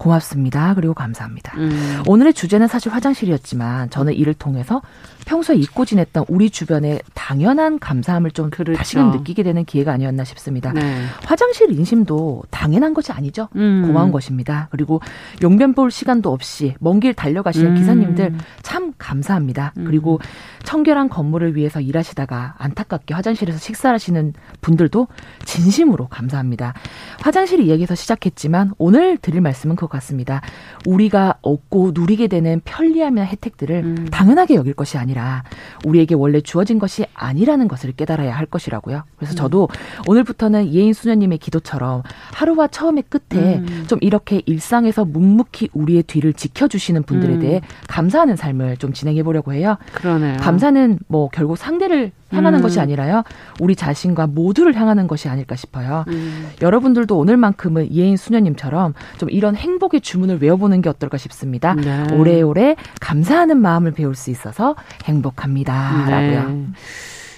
[0.00, 0.72] 고맙습니다.
[0.74, 1.58] 그리고 감사합니다.
[1.58, 2.02] 음.
[2.06, 4.80] 오늘의 주제는 사실 화장실이었지만 저는 이를 통해서
[5.26, 8.78] 평소에 잊고 지냈던 우리 주변의 당연한 감사함을 좀 그렇죠.
[8.78, 10.72] 다시금 느끼게 되는 기회가 아니었나 싶습니다.
[10.72, 11.04] 네.
[11.24, 13.48] 화장실 인심도 당연한 것이 아니죠.
[13.56, 13.84] 음.
[13.86, 14.68] 고마운 것입니다.
[14.70, 15.02] 그리고
[15.42, 17.74] 용변 볼 시간도 없이 먼 길 달려가시는 음.
[17.76, 19.72] 기사님들 참 감사합니다.
[19.78, 19.84] 음.
[19.84, 20.20] 그리고
[20.64, 25.08] 청결한 건물을 위해서 일하시다가 안타깝게 화장실에서 식사하시는 분들도
[25.46, 26.74] 진심으로 감사합니다.
[27.22, 30.40] 화장실 이야기에서 시작했지만 오늘 드릴 말씀은 그것 같습니다.
[30.86, 34.08] 우리가 얻고 누리게 되는 편리함이나 혜택들을 음.
[34.10, 35.44] 당연하게 여길 것이 아니라
[35.84, 39.04] 우리에게 원래 주어진 것이 아니라는 것을 깨달아야 할 것이라고요.
[39.16, 39.36] 그래서 음.
[39.36, 39.68] 저도
[40.06, 43.84] 오늘부터는 이혜인 수녀님의 기도처럼 하루와 처음의 끝에 음.
[43.88, 47.40] 좀 이렇게 일상에서 묵묵히 우리의 뒤를 지켜주시는 분들에 음.
[47.40, 49.76] 대해 감사하는 삶을 좀 진행해 보려고 해요.
[49.94, 50.36] 그러네요.
[50.38, 52.62] 감사는 뭐 결국 상대를 향하는 음.
[52.62, 53.22] 것이 아니라요.
[53.60, 56.04] 우리 자신과 모두를 향하는 것이 아닐까 싶어요.
[56.08, 56.48] 음.
[56.62, 61.74] 여러분들도 오늘만큼은 이혜인 수녀님처럼 좀 이런 행복의 주문을 외워보는 게 어떨까 싶습니다.
[61.74, 62.04] 네.
[62.12, 66.04] 오래오래 감사하는 마음을 배울 수 있어서 행복합니다.
[66.06, 66.34] 네.
[66.34, 66.66] 라고요.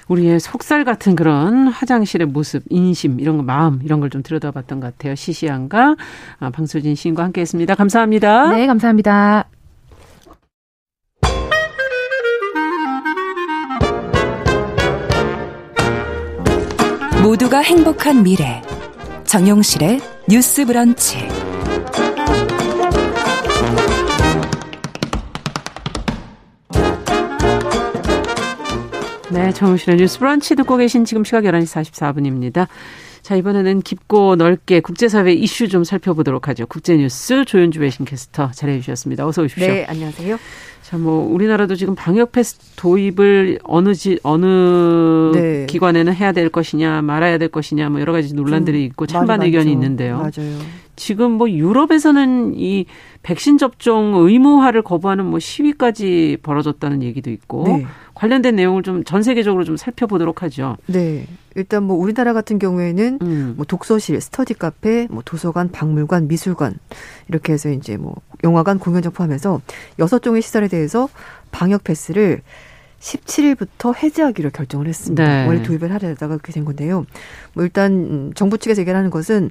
[0.09, 4.87] 우리의 속살 같은 그런 화장실의 모습, 인심, 이런 거, 마음, 이런 걸 좀 들여다봤던 것
[4.99, 5.15] 같아요.
[5.15, 5.97] 시시한가,
[6.39, 7.75] 아, 방수진 시인과 함께 했습니다.
[7.75, 8.51] 감사합니다.
[8.51, 9.47] 네, 감사합니다.
[17.33, 18.61] 모두가 행복한 미래.
[19.25, 21.17] 정용실의 뉴스 브런치.
[29.31, 32.69] 네, 정우실의 뉴스 브런치 듣고 계신 지금 시각 11시 44분입니다.
[33.23, 36.67] 자, 이번에는 깊고 넓게 국제사회 이슈 좀 살펴보도록 하죠.
[36.67, 39.27] 국제뉴스 조윤주 외신캐스터 자리해 주셨습니다.
[39.27, 39.69] 어서 오십시오.
[39.69, 40.37] 네, 안녕하세요.
[40.83, 45.67] 자, 뭐 우리나라도 지금 방역 패스 도입을 어느 지 어느 네.
[45.67, 50.19] 기관에는 해야 될 것이냐 말아야 될 것이냐 뭐 여러 가지 논란들이 있고 찬반 의견이 있는데요.
[50.19, 50.59] 맞아요.
[50.95, 52.85] 지금 뭐 유럽에서는 이
[53.23, 57.87] 백신 접종 의무화를 거부하는 뭐 시위까지 벌어졌다는 얘기도 있고 네.
[58.15, 60.77] 관련된 내용을 좀 전 세계적으로 좀 살펴보도록 하죠.
[60.87, 61.27] 네.
[61.55, 63.55] 일단 뭐 우리나라 같은 경우에는 음.
[63.57, 66.75] 뭐 독서실, 스터디 카페, 뭐 도서관, 박물관, 미술관
[67.29, 68.15] 이렇게 해서 이제 뭐
[68.45, 69.61] 영화관, 공연장 포함해서
[69.99, 71.09] 여섯 종의 시설에 대해서
[71.51, 72.43] 방역 패스를
[73.01, 75.25] 17일부터 해제하기로 결정을 했습니다.
[75.25, 75.47] 네.
[75.47, 77.05] 원래 도입을 하려다가 그렇게 된 건데요.
[77.53, 79.51] 뭐 일단 음, 정부 측에서 얘기하는 것은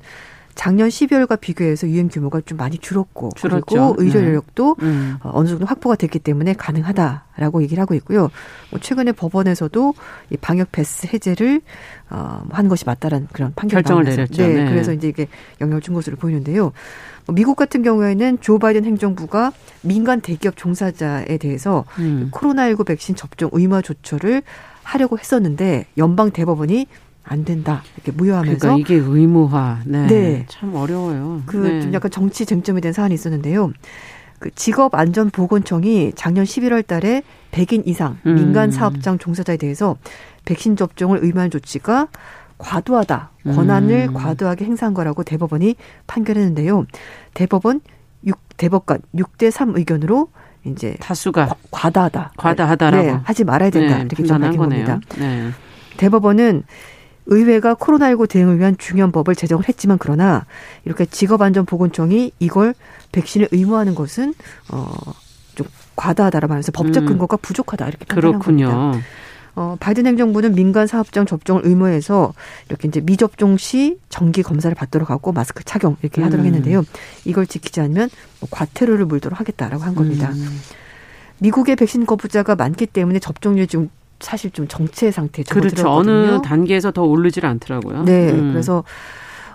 [0.62, 3.66] 작년 12월과 비교해서 유행 규모가 좀 많이 줄었고 줄었죠.
[3.66, 4.28] 그리고 의료 네.
[4.28, 4.86] 인력도 네.
[4.86, 5.18] 음.
[5.22, 8.30] 어느 정도 확보가 됐기 때문에 가능하다라고 얘기를 하고 있고요.
[8.70, 9.95] 뭐 최근에 법원에서도
[10.30, 11.62] 이 방역 패스 해제를
[12.12, 14.43] 어, 뭐 하는 것이 맞다라는 그런 판결을 결정을 내렸죠.
[14.43, 15.28] 네, 네, 그래서 이제 이게
[15.62, 16.74] 영향을 준 것으로 보이는데요.
[17.26, 22.30] 뭐 미국 같은 경우에는 조 바이든 행정부가 민간 대기업 종사자에 대해서 음.
[22.32, 24.43] 코로나19 백신 접종 의무 조처를
[24.84, 26.86] 하려고 했었는데 연방 대법원이
[27.24, 30.46] 안 된다 이렇게 무효하면서 그러니까 이게 의무화 네, 네.
[30.50, 31.44] 참 어려워요.
[31.46, 31.94] 그좀 네.
[31.94, 33.72] 약간 정치 쟁점이 된 사안이 있었는데요.
[34.40, 38.36] 그 직업안전보건청이 작년 11월 달에 100인 이상 음.
[38.36, 39.98] 민간 사업장 종사자에 대해서
[40.46, 42.08] 백신 접종을 의무한 조치가
[42.58, 43.32] 과도하다.
[43.46, 44.14] 권한을 음.
[44.14, 45.76] 과도하게 행사한 거라고 대법원이
[46.08, 46.86] 판결했는데요.
[47.34, 47.82] 대법원
[48.26, 50.30] 6 대법관 6대 3 의견으로
[50.66, 53.98] 이제 다수가 과, 다하다 과다하다라고 네, 하지 말아야 된다.
[53.98, 55.00] 네, 이렇게 정한 겁니다.
[55.18, 55.50] 네.
[55.98, 56.64] 대법원은
[57.32, 60.46] 의회가 코로나19 대응을 위한 중요한 법을 제정을 했지만 그러나
[60.84, 62.76] 이렇게 직업안전보건청이 이걸
[63.14, 64.34] 백신을 의무화하는 것은
[64.70, 65.66] 어좀
[65.96, 67.08] 과다하다라고 하면서 법적 음.
[67.08, 68.70] 근거가 부족하다 이렇게 판단한 그렇군요.
[68.70, 69.08] 겁니다.
[69.56, 72.34] 어, 바이든 행정부는 민간 사업장 접종을 의무해서
[72.70, 76.48] 이렇게 이제 미접종 시 정기 검사를 받도록 하고 마스크 착용 이렇게 하도록 음.
[76.48, 76.84] 했는데요.
[77.26, 78.10] 이걸 지키지 않으면
[78.42, 80.32] 뭐 과태료를 물도록 하겠다라고 한 겁니다.
[80.34, 80.62] 음.
[81.40, 83.90] 미국의 백신 거부자가 많기 때문에 접종률이 좀
[84.22, 85.90] 사실 좀 정체 상태에 그렇죠.
[85.90, 88.04] 어느 단계에서 더 오르질 않더라고요.
[88.04, 88.32] 네.
[88.32, 88.52] 음.
[88.52, 88.84] 그래서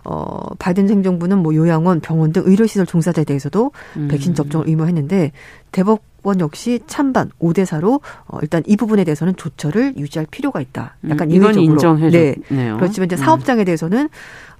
[0.05, 4.09] 어, 바이든 행정부는 뭐 요양원, 병원 등 의료시설 종사자에 대해서도 음.
[4.09, 5.33] 백신 접종을 의무했는데
[5.73, 10.97] 대법원 역시 찬반 5대 4로 어, 일단 이 부분에 대해서는 조처를 유지할 필요가 있다.
[11.01, 12.11] 음, 약간 음, 이건 인정해줬네요.
[12.51, 12.79] 네.
[12.79, 13.19] 그렇지만 이제 음.
[13.19, 14.09] 사업장에 대해서는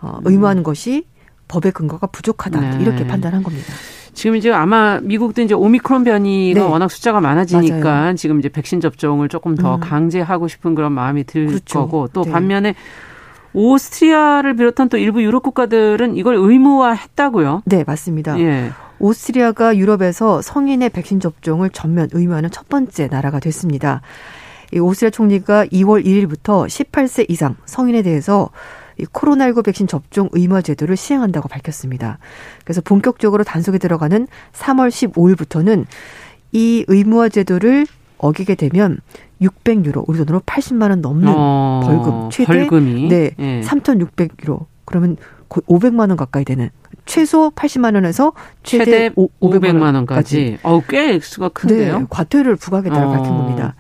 [0.01, 1.05] 어, 의무하는 것이
[1.47, 2.61] 법의 근거가 부족하다.
[2.61, 2.83] 네.
[2.83, 3.73] 이렇게 판단한 겁니다.
[4.17, 6.67] 지금 이제 아마 미국도 이제 오미크론 변이가 네.
[6.67, 8.15] 워낙 숫자가 많아지니까 맞아요.
[8.15, 9.81] 지금 이제 백신 접종을 조금 더 음.
[9.81, 11.81] 강제하고 싶은 그런 마음이 들 그렇죠.
[11.81, 12.33] 거고 또 네.
[12.33, 12.75] 반면에
[13.53, 17.63] 오스트리아를 비롯한 또 일부 유럽 국가들은 이걸 의무화했다고요?
[17.67, 18.41] 네, 맞습니다.
[18.41, 18.71] 예.
[18.99, 24.01] 오스트리아가 유럽에서 성인의 백신 접종을 전면 의무화하는 첫 번째 나라가 됐습니다.
[24.73, 28.49] 이 오스트리아 총리가 2월 1일부터 18세 이상 성인에 대해서
[28.99, 32.19] 이 코로나19 백신 접종 의무 제도를 시행한다고 밝혔습니다.
[32.65, 35.85] 그래서 본격적으로 단속에 들어가는 3월 15일부터는
[36.53, 37.87] 이 의무화 제도를
[38.19, 38.99] 어기게 되면
[39.43, 43.61] 600유로 우리 돈으로 80만 원 넘는 어, 벌금 최대 벌금이 네 예.
[43.61, 45.17] 3,600유로 그러면
[45.49, 46.71] 거의 500만 원 가까이 되는
[47.05, 48.33] 최소 80만 원에서
[48.63, 50.59] 최대, 최대 500만 원까지.
[50.63, 51.99] 어우 꽤 액수가 큰데요.
[52.01, 53.13] 네, 과태료를 부과하겠다고 어.
[53.13, 53.75] 밝힌 겁니다.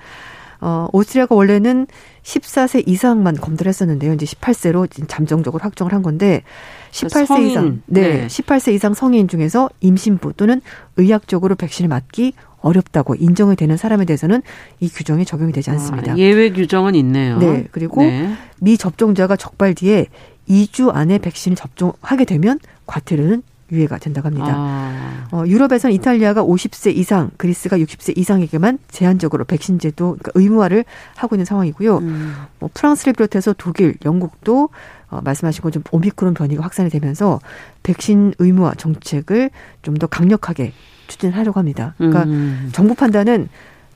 [0.61, 1.87] 어, 오스트리아가 원래는
[2.23, 4.15] 14세 이상만 검토를 했었는데요.
[4.15, 6.43] 이제 18세로 잠정적으로 확정을 한 건데
[6.91, 8.27] 18세 성인, 이상 네, 네.
[8.27, 10.61] 18세 이상 성인 중에서 임신부 또는
[10.97, 14.43] 의학적으로 백신을 맞기 어렵다고 인정이 되는 사람에 대해서는
[14.81, 16.13] 이 규정이 적용이 되지 않습니다.
[16.13, 17.39] 아, 예외 규정은 있네요.
[17.39, 17.67] 네.
[17.71, 18.33] 그리고 네.
[18.61, 20.07] 미 접종자가 적발 뒤에
[20.49, 23.43] 2주 안에 백신을 접종하게 되면 과태료는
[23.73, 24.53] 유예가 된다고 합니다.
[24.55, 25.29] 아.
[25.33, 30.85] 어, 유럽에서는 이탈리아가 50세 이상, 그리스가 60세 이상에게만 제한적으로 백신 제도 그러니까 의무화를
[31.17, 31.99] 하고 있는 상황이고요.
[31.99, 32.35] 음.
[32.59, 34.69] 뭐 프랑스를 비롯해서 독일, 영국도
[35.09, 37.41] 어, 말씀하신 것처럼 오미크론 변이가 확산이 되면서
[37.83, 39.51] 백신 의무화 정책을
[39.83, 40.73] 좀 더 강력하게
[41.07, 41.95] 추진하려고 합니다.
[41.97, 42.69] 그러니까 음.
[42.73, 43.49] 정부 판단은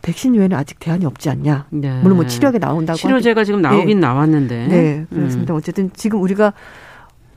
[0.02, 1.66] 백신 외에는 아직 대안이 없지 않냐.
[1.70, 2.00] 네.
[2.00, 4.06] 물론 뭐 치료약이 나온다고 치료제가 지금 나오긴 네.
[4.06, 4.66] 나왔는데.
[4.68, 5.52] 네, 그렇습니다.
[5.52, 5.58] 음.
[5.58, 6.54] 어쨌든 지금 우리가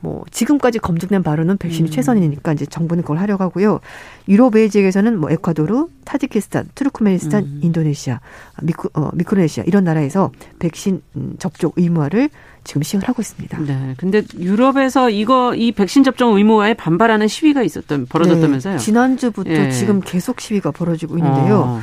[0.04, 1.92] 뭐 지금까지 검증된 바로는 백신이 음.
[1.92, 3.80] 최선이니까 이제 정부는 그걸 하려고 하고요.
[4.28, 7.60] 유럽 외 지역에서는 뭐 에콰도르, 타지키스탄, 투르크메니스탄, 음.
[7.64, 8.20] 인도네시아,
[8.64, 12.30] 미크, 어, 미크로네시아 이런 나라에서 백신 음, 접종 의무화를
[12.66, 13.60] 지금 시행을 하고 있습니다.
[13.62, 13.94] 네.
[13.96, 18.74] 근데 유럽에서 이거 이 백신 접종 의무화에 반발하는 시위가 있었던 벌어졌다면서요?
[18.74, 19.72] 네, 지난주부터 예.
[19.72, 21.60] 지금 계속 시위가 벌어지고 있는데요.
[21.62, 21.82] 어.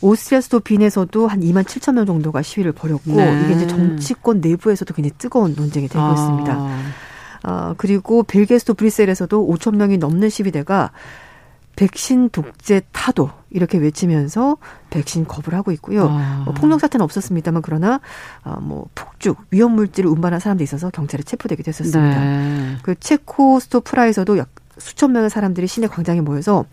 [0.00, 3.42] 오스트리아 수도 빈에서도 한 2만 7천 명 정도가 시위를 벌였고 네.
[3.44, 6.12] 이게 이제 정치권 내부에서도 굉장히 뜨거운 논쟁이 되고 아.
[6.14, 7.04] 있습니다.
[7.44, 10.90] 어, 그리고 벨기에 수도 브뤼셀에서도 5천 명이 넘는 시위대가
[11.76, 14.56] 백신 독재 타도 이렇게 외치면서
[14.90, 16.08] 백신 거부를 하고 있고요.
[16.08, 16.42] 아.
[16.44, 18.00] 뭐 폭력 사태는 없었습니다만 그러나
[18.44, 22.20] 어, 뭐 폭죽 위험 물질을 운반한 사람도 있어서 경찰에 체포되기도 했었습니다.
[22.20, 22.76] 네.
[22.82, 26.64] 그 체코 수도 프라에서도 약 수천 명의 사람들이 시내 광장에 모여서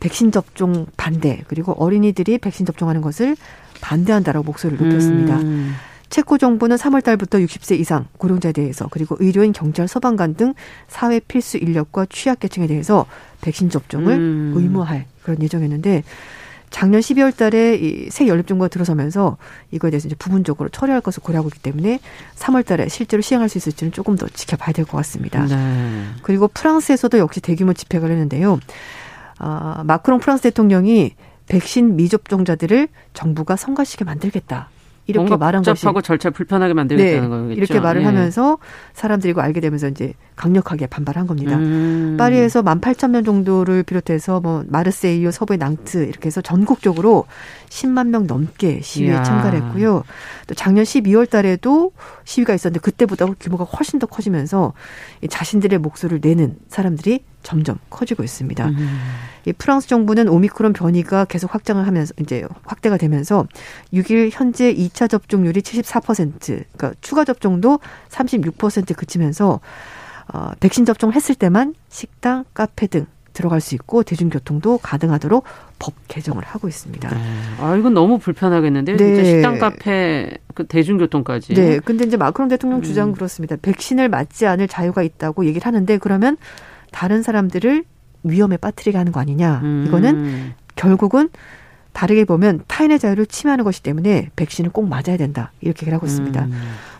[0.00, 3.36] 백신 접종 반대 그리고 어린이들이 백신 접종하는 것을
[3.80, 5.36] 반대한다라고 목소리를 높였습니다.
[5.36, 5.74] 음.
[6.10, 10.54] 체코 정부는 3월 달부터 60세 이상 고령자에 대해서 그리고 의료인, 경찰, 소방관 등
[10.88, 13.06] 사회 필수 인력과 취약계층에 대해서
[13.40, 14.52] 백신 접종을 음.
[14.56, 16.02] 의무화할 그런 예정이었는데
[16.70, 19.36] 작년 12월 달에 이새 연립정부가 들어서면서
[19.72, 21.98] 이거에 대해서 이제 부분적으로 처리할 것을 고려하고 있기 때문에
[22.36, 25.44] 3월 달에 실제로 시행할 수 있을지는 조금 더 지켜봐야 될 것 같습니다.
[25.46, 26.04] 네.
[26.22, 28.60] 그리고 프랑스에서도 역시 대규모 집회가 했는데요.
[29.38, 31.14] 아, 마크롱 프랑스 대통령이
[31.48, 34.68] 백신 미접종자들을 정부가 성가시게 만들겠다.
[35.06, 37.58] 이렇게 말한 것이 복잡하고 절차 불편하게 만들겠다는 네, 거겠죠.
[37.58, 38.04] 이렇게 말을 예.
[38.06, 38.58] 하면서
[38.92, 41.56] 사람들이 이거 알게 되면서 이제 강력하게 반발한 겁니다.
[41.56, 42.16] 음.
[42.18, 47.26] 파리에서 1만 8천 명 정도를 비롯해서 뭐 마르세유, 서부의 낭트 이렇게 해서 전국적으로
[47.68, 49.22] 10만 명 넘게 시위에 이야.
[49.22, 50.04] 참가를 했고요.
[50.46, 51.92] 또 작년 12월 달에도
[52.24, 54.72] 시위가 있었는데 그때보다 규모가 훨씬 더 커지면서
[55.28, 58.66] 자신들의 목소리를 내는 사람들이 점점 커지고 있습니다.
[58.68, 58.98] 음.
[59.46, 63.46] 이 프랑스 정부는 오미크론 변이가 계속 확장을 하면서 이제 확대가 되면서
[63.92, 69.60] 6일 현재 2차 접종률이 74%, 그러니까 추가 접종도 36% 그치면서
[70.32, 75.44] 어, 백신 접종을 했을 때만 식당, 카페 등 들어갈 수 있고 대중교통도 가능하도록
[75.78, 77.08] 법 개정을 하고 있습니다.
[77.08, 77.16] 네.
[77.60, 78.96] 아 이건 너무 불편하겠는데요.
[78.96, 79.04] 네.
[79.04, 81.54] 진짜 식당, 카페, 그 대중교통까지.
[81.54, 81.78] 네.
[81.78, 82.82] 근데 이제 마크롱 대통령 음.
[82.82, 83.56] 주장 그렇습니다.
[83.56, 86.36] 백신을 맞지 않을 자유가 있다고 얘기를 하는데 그러면
[86.92, 87.84] 다른 사람들을
[88.24, 89.60] 위험에 빠뜨리게 하는 거 아니냐.
[89.62, 89.84] 음.
[89.86, 91.28] 이거는 결국은
[91.92, 95.52] 다르게 보면 타인의 자유를 침해하는 것이기 때문에 백신을 꼭 맞아야 된다.
[95.60, 96.44] 이렇게 얘기를 하고 있습니다.
[96.44, 96.52] 음.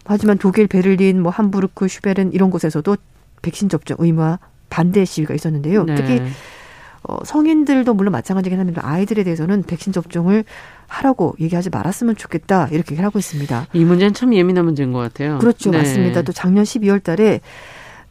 [0.05, 2.97] 하지만 독일, 베를린, 뭐 함부르크, 슈베른 이런 곳에서도
[3.43, 4.38] 백신 접종 의무화
[4.68, 5.84] 반대 시위가 있었는데요.
[5.84, 5.95] 네.
[5.95, 6.22] 특히
[7.03, 8.82] 어, 성인들도 물론 마찬가지긴 합니다.
[8.84, 10.45] 아이들에 대해서는 백신 접종을
[10.86, 13.68] 하라고 얘기하지 말았으면 좋겠다 이렇게 얘기를 하고 있습니다.
[13.72, 15.38] 이 문제는 참 예민한 문제인 것 같아요.
[15.38, 15.78] 그렇죠, 네.
[15.78, 16.22] 맞습니다.
[16.22, 17.41] 또 작년 12월 달에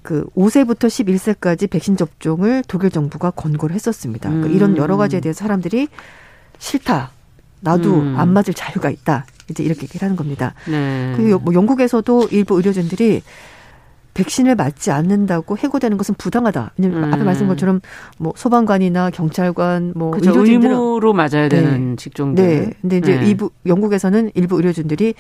[0.02, 4.30] 그 5세부터 11세까지 백신 접종을 독일 정부가 권고를 했었습니다.
[4.30, 4.56] 그러니까 음.
[4.56, 5.88] 이런 여러 가지에 대해서 사람들이
[6.58, 7.12] 싫다.
[7.62, 8.16] 나도 음.
[8.18, 9.26] 안 맞을 자유가 있다.
[9.50, 10.54] 이제 이렇게 얘기를 하는 겁니다.
[10.68, 11.14] 네.
[11.18, 13.22] 그리고 뭐 영국에서도 일부 의료진들이
[14.14, 16.72] 백신을 맞지 않는다고 해고되는 것은 부당하다.
[16.78, 17.14] 왜냐면 음.
[17.14, 17.80] 앞에 말씀한 것처럼
[18.18, 20.32] 뭐 소방관이나 경찰관 뭐 그렇죠.
[20.32, 21.50] 의료진들은 의무로 맞아야 네.
[21.50, 21.96] 되는 네.
[21.96, 22.46] 직종들.
[22.46, 22.72] 네.
[22.82, 23.28] 근데 이제 네.
[23.28, 25.14] 일부 영국에서는 일부 의료진들이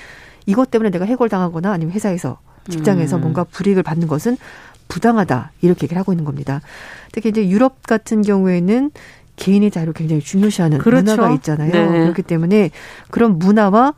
[0.45, 3.21] 이것 때문에 내가 해고당하거나 아니면 회사에서 직장에서 음.
[3.21, 4.37] 뭔가 불이익을 받는 것은
[4.87, 6.61] 부당하다 이렇게 얘기를 하고 있는 겁니다.
[7.11, 8.91] 특히 이제 유럽 같은 경우에는
[9.35, 11.03] 개인의 자유를 굉장히 중요시하는 그렇죠.
[11.03, 11.71] 문화가 있잖아요.
[11.71, 11.99] 네.
[12.01, 12.71] 그렇기 때문에
[13.09, 13.93] 그런 문화와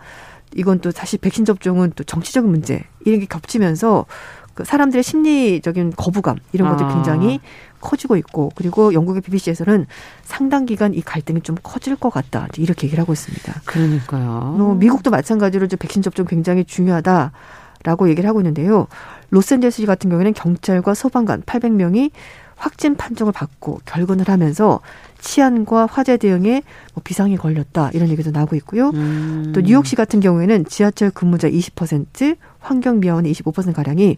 [0.56, 4.06] 이건 또 사실 백신 접종은 또 정치적인 문제 이런 게 겹치면서
[4.54, 6.94] 그 사람들의 심리적인 거부감 이런 것들 아.
[6.94, 7.40] 굉장히
[7.80, 9.88] 커지고 있고 그리고 영국의 BBC에서는
[10.24, 13.62] 상당 기간 이 갈등이 좀 커질 것 같다 이렇게 얘기를 하고 있습니다.
[13.66, 14.56] 그러니까요.
[14.58, 17.32] 뭐 미국도 마찬가지로 이제 백신 접종 굉장히 중요하다
[17.84, 18.88] 라고 얘기를 하고 있는데요.
[19.30, 22.12] 로스앤젤스 같은 경우에는 경찰과 소방관 800명이
[22.56, 24.82] 확진 판정을 받고 결근을 하면서
[25.20, 26.62] 치안과 화재 대응에
[26.94, 28.90] 뭐 비상이 걸렸다 이런 얘기도 나오고 있고요.
[28.90, 29.52] 음.
[29.54, 34.18] 또 뉴욕시 같은 경우에는 지하철 근무자 20%, 환경 미화원 25% 가량이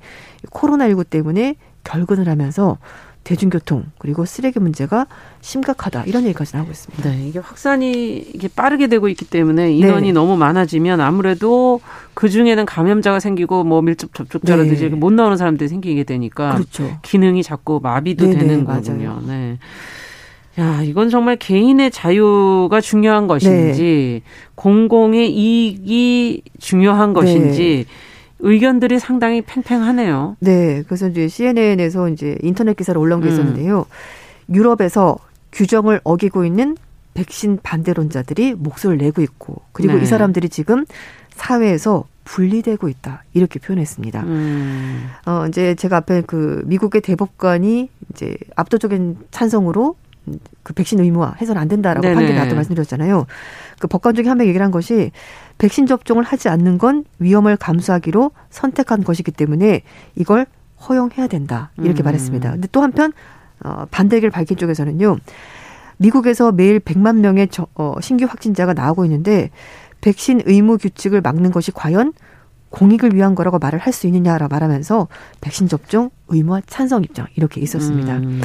[0.49, 1.55] 코로나19 때문에
[1.85, 2.77] 결근을 하면서
[3.23, 5.07] 대중교통 그리고 쓰레기 문제가
[5.41, 7.09] 심각하다 이런 얘기까지 나오고 있습니다.
[7.09, 10.13] 네, 이게 확산이 이게 빠르게 되고 있기 때문에 인원이 네.
[10.13, 11.79] 너무 많아지면 아무래도
[12.13, 14.95] 그 중에는 감염자가 생기고 뭐 밀접 접촉자라든지 네.
[14.95, 16.97] 못 나오는 사람들이 생기게 되니까 그렇죠.
[17.01, 19.21] 기능이 자꾸 마비도 네, 네 되는 거군요.
[19.25, 19.57] 네.
[20.59, 24.31] 야, 이건 정말 개인의 자유가 중요한 것인지 네.
[24.55, 27.85] 공공의 이익이 중요한 것인지
[28.43, 30.35] 의견들이 상당히 팽팽하네요.
[30.39, 30.83] 네.
[30.85, 33.33] 그래서 이제 CNN에서 이제 인터넷 기사를 올라온 게 음.
[33.33, 33.79] 있었는데요.
[33.79, 34.53] 음.
[34.53, 35.17] 유럽에서
[35.53, 36.75] 규정을 어기고 있는
[37.13, 40.03] 백신 반대론자들이 목소리를 내고 있고 그리고 네.
[40.03, 40.85] 이 사람들이 지금
[41.29, 44.23] 사회에서 분리되고 있다 이렇게 표현했습니다.
[44.23, 45.09] 음.
[45.25, 49.95] 어 이제 제가 앞에 그 미국의 대법관이 이제 압도적인 찬성으로
[50.63, 52.15] 그 백신 의무화 해서는 안 된다라고 네네.
[52.15, 53.25] 판결이 나왔다고 말씀드렸잖아요.
[53.79, 55.11] 그 법관 중에 한 명 얘기를 한 것이
[55.57, 59.81] 백신 접종을 하지 않는 건 위험을 감수하기로 선택한 것이기 때문에
[60.15, 60.45] 이걸
[60.87, 61.71] 허용해야 된다.
[61.77, 62.05] 이렇게 음.
[62.05, 62.51] 말했습니다.
[62.51, 63.11] 근데 또 한편
[63.63, 65.17] 어, 반대 의견을 밝힌 쪽에서는요.
[65.97, 69.51] 미국에서 매일 100만 명의 저, 어, 신규 확진자가 나오고 있는데
[70.01, 72.13] 백신 의무 규칙을 막는 것이 과연
[72.71, 75.07] 공익을 위한 거라고 말을 할 수 있느냐라 말하면서
[75.41, 78.17] 백신 접종 의무화 찬성 입장 이렇게 있었습니다.
[78.17, 78.41] 음.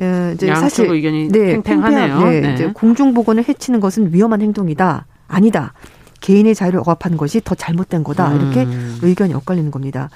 [0.00, 2.24] 어, 이제 사실 의견이 네, 팽팽하네요.
[2.24, 2.54] 네, 네.
[2.54, 5.06] 이제 공중보건을 해치는 것은 위험한 행동이다.
[5.26, 5.74] 아니다.
[6.20, 8.32] 개인의 자유를 억압하는 것이 더 잘못된 거다.
[8.34, 8.98] 이렇게 음.
[9.02, 10.10] 의견이 엇갈리는 겁니다.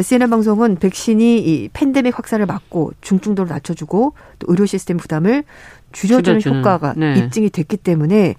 [0.00, 5.44] CNN 방송은 백신이 이 팬데믹 확산을 막고 중증도를 낮춰주고 또 의료 시스템 부담을
[5.92, 6.58] 줄여주는 줄여주는.
[6.58, 7.18] 효과가 네.
[7.18, 8.36] 입증이 됐기 때문에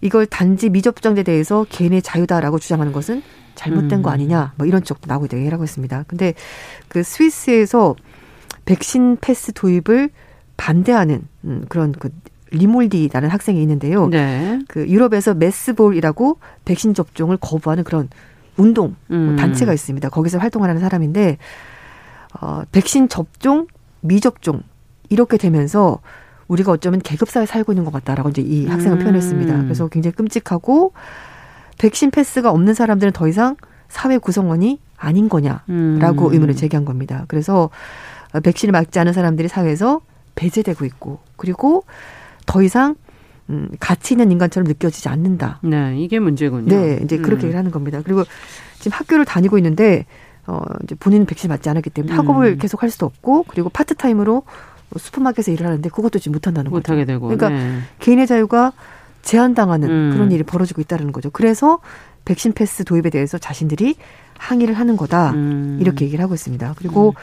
[0.00, 3.22] 이걸 단지 미접종자에 대해서 개인의 자유다라고 주장하는 것은
[3.54, 4.02] 잘못된 음.
[4.02, 6.04] 거 아니냐 뭐 이런 쪽도 나오고 하고 있습니다.
[6.06, 6.32] 근데
[6.88, 7.94] 그 스위스에서
[8.70, 10.10] 백신 패스 도입을
[10.56, 12.10] 반대하는 음, 그런 그
[12.52, 14.06] 리몰디라는 학생이 있는데요.
[14.08, 14.60] 네.
[14.68, 18.08] 그 유럽에서 MASS-VOLL이라고 백신 접종을 거부하는 그런
[18.56, 19.34] 운동 음.
[19.36, 20.08] 단체가 있습니다.
[20.10, 21.38] 거기서 활동하는 사람인데
[22.40, 23.66] 어, 백신 접종,
[24.02, 24.62] 미접종
[25.08, 25.98] 이렇게 되면서
[26.46, 29.02] 우리가 어쩌면 계급사에 살고 있는 것 같다라고 이제 이 학생은 음.
[29.02, 29.62] 표현했습니다.
[29.62, 30.92] 그래서 굉장히 끔찍하고
[31.78, 33.56] 백신 패스가 없는 사람들은 더 이상
[33.88, 36.32] 사회 구성원이 아닌 거냐라고 음.
[36.32, 37.24] 의문을 제기한 겁니다.
[37.26, 37.70] 그래서
[38.42, 40.00] 백신을 맞지 않은 사람들이 사회에서
[40.34, 41.84] 배제되고 있고 그리고
[42.46, 42.94] 더 이상
[43.48, 45.58] 음, 가치 있는 인간처럼 느껴지지 않는다.
[45.62, 46.68] 네, 이게 문제군요.
[46.68, 47.46] 네, 이제 그렇게 음.
[47.46, 48.00] 얘기를 하는 겁니다.
[48.04, 48.24] 그리고
[48.78, 50.06] 지금 학교를 다니고 있는데
[50.46, 52.18] 어 이제 본인 백신 맞지 않았기 때문에 음.
[52.18, 54.44] 학업을 계속 할 수도 없고 그리고 파트타임으로
[54.96, 56.78] 슈퍼마켓에서 일을 하는데 그것도 지금 못 한다는 거죠.
[56.78, 57.26] 못하게 되고.
[57.26, 57.80] 그러니까 네.
[57.98, 58.72] 개인의 자유가
[59.22, 60.10] 제한당하는 음.
[60.12, 61.30] 그런 일이 벌어지고 있다는 거죠.
[61.30, 61.78] 그래서
[62.30, 63.96] 백신 패스 도입에 대해서 자신들이
[64.38, 65.32] 항의를 하는 거다.
[65.32, 65.78] 음.
[65.80, 66.74] 이렇게 얘기를 하고 있습니다.
[66.76, 67.14] 그리고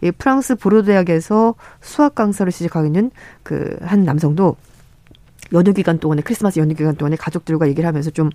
[0.00, 0.06] 음.
[0.06, 3.10] 이 프랑스 보르 대학에서 수학 강사를 시작하고 있는
[3.42, 4.56] 그 한 남성도
[5.52, 8.30] 연휴 기간 동안에 크리스마스 연휴 기간 동안에 가족들과 얘기를 하면서 좀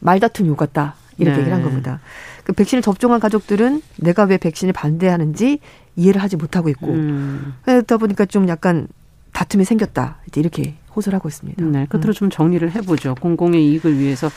[0.00, 0.96] 말다툼이 오갔다.
[1.18, 1.40] 이렇게 네.
[1.42, 2.00] 얘기를 한 겁니다.
[2.44, 5.60] 그 백신을 접종한 가족들은 내가 왜 백신을 반대하는지
[5.94, 7.54] 이해를 하지 못하고 있고 음.
[7.62, 8.88] 그러다 보니까 좀 약간
[9.32, 10.18] 다툼이 생겼다.
[10.26, 11.64] 이제 이렇게 호소를 하고 있습니다.
[11.64, 12.12] 네, 끝으로 음.
[12.12, 13.14] 좀 정리를 해보죠.
[13.14, 14.28] 공공의 이익을 위해서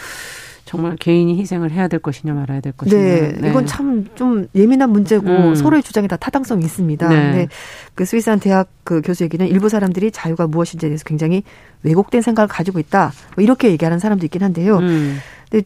[0.70, 2.96] 정말 개인이 희생을 해야 될 것이냐 말아야 될 것이냐.
[3.02, 3.50] 네, 네.
[3.50, 5.56] 이건 참 좀 예민한 문제고 음.
[5.56, 7.10] 서로의 주장이 다 타당성이 있습니다.
[7.10, 7.16] 네.
[7.16, 7.48] 근데
[7.96, 11.42] 그 스위스한 대학 그 교수 얘기는 일부 사람들이 자유가 무엇인지에 대해서 굉장히
[11.82, 13.12] 왜곡된 생각을 가지고 있다.
[13.36, 14.78] 뭐 이렇게 얘기하는 사람도 있긴 한데요.
[14.78, 15.18] 음.
[15.50, 15.66] 근데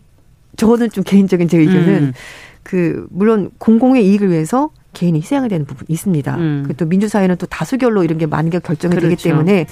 [0.55, 2.13] 저는 좀 개인적인 제 의견은 음.
[2.63, 6.35] 그 물론 공공의 이익을 위해서 개인이 희생해야 되는 부분이 있습니다.
[6.37, 6.73] 음.
[6.77, 9.09] 또 민주사회는 또 다수결로 이런 게게 결정이 그렇죠.
[9.09, 9.65] 되기 때문에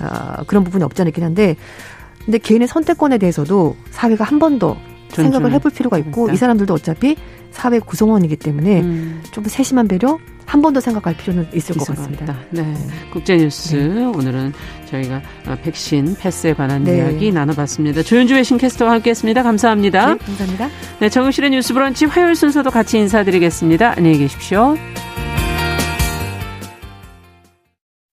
[0.00, 1.56] 어, 그런 부분이 없지 않긴 한데
[2.26, 4.76] 근데 개인의 선택권에 대해서도 사회가 한 번 더
[5.10, 7.16] 생각을 해볼 필요가 있고 이 사람들도 어차피
[7.52, 9.22] 사회 구성원이기 때문에 음.
[9.30, 12.36] 좀 세심한 배려 한 번 더 생각할 필요는 있을 것 같습니다.
[12.50, 12.62] 네.
[12.62, 12.74] 네.
[13.12, 14.04] 국제뉴스 네.
[14.04, 14.52] 오늘은
[14.90, 16.98] 저희가 어, 백신 패스에 관한 네.
[16.98, 18.02] 이야기 나눠봤습니다.
[18.02, 19.42] 조윤주 외신캐스터와 함께했습니다.
[19.42, 20.14] 감사합니다.
[20.14, 20.68] 네, 감사합니다.
[21.00, 23.94] 네, 정우실의 뉴스브런치 화요일 순서도 같이 인사드리겠습니다.
[23.96, 24.76] 안녕히 계십시오.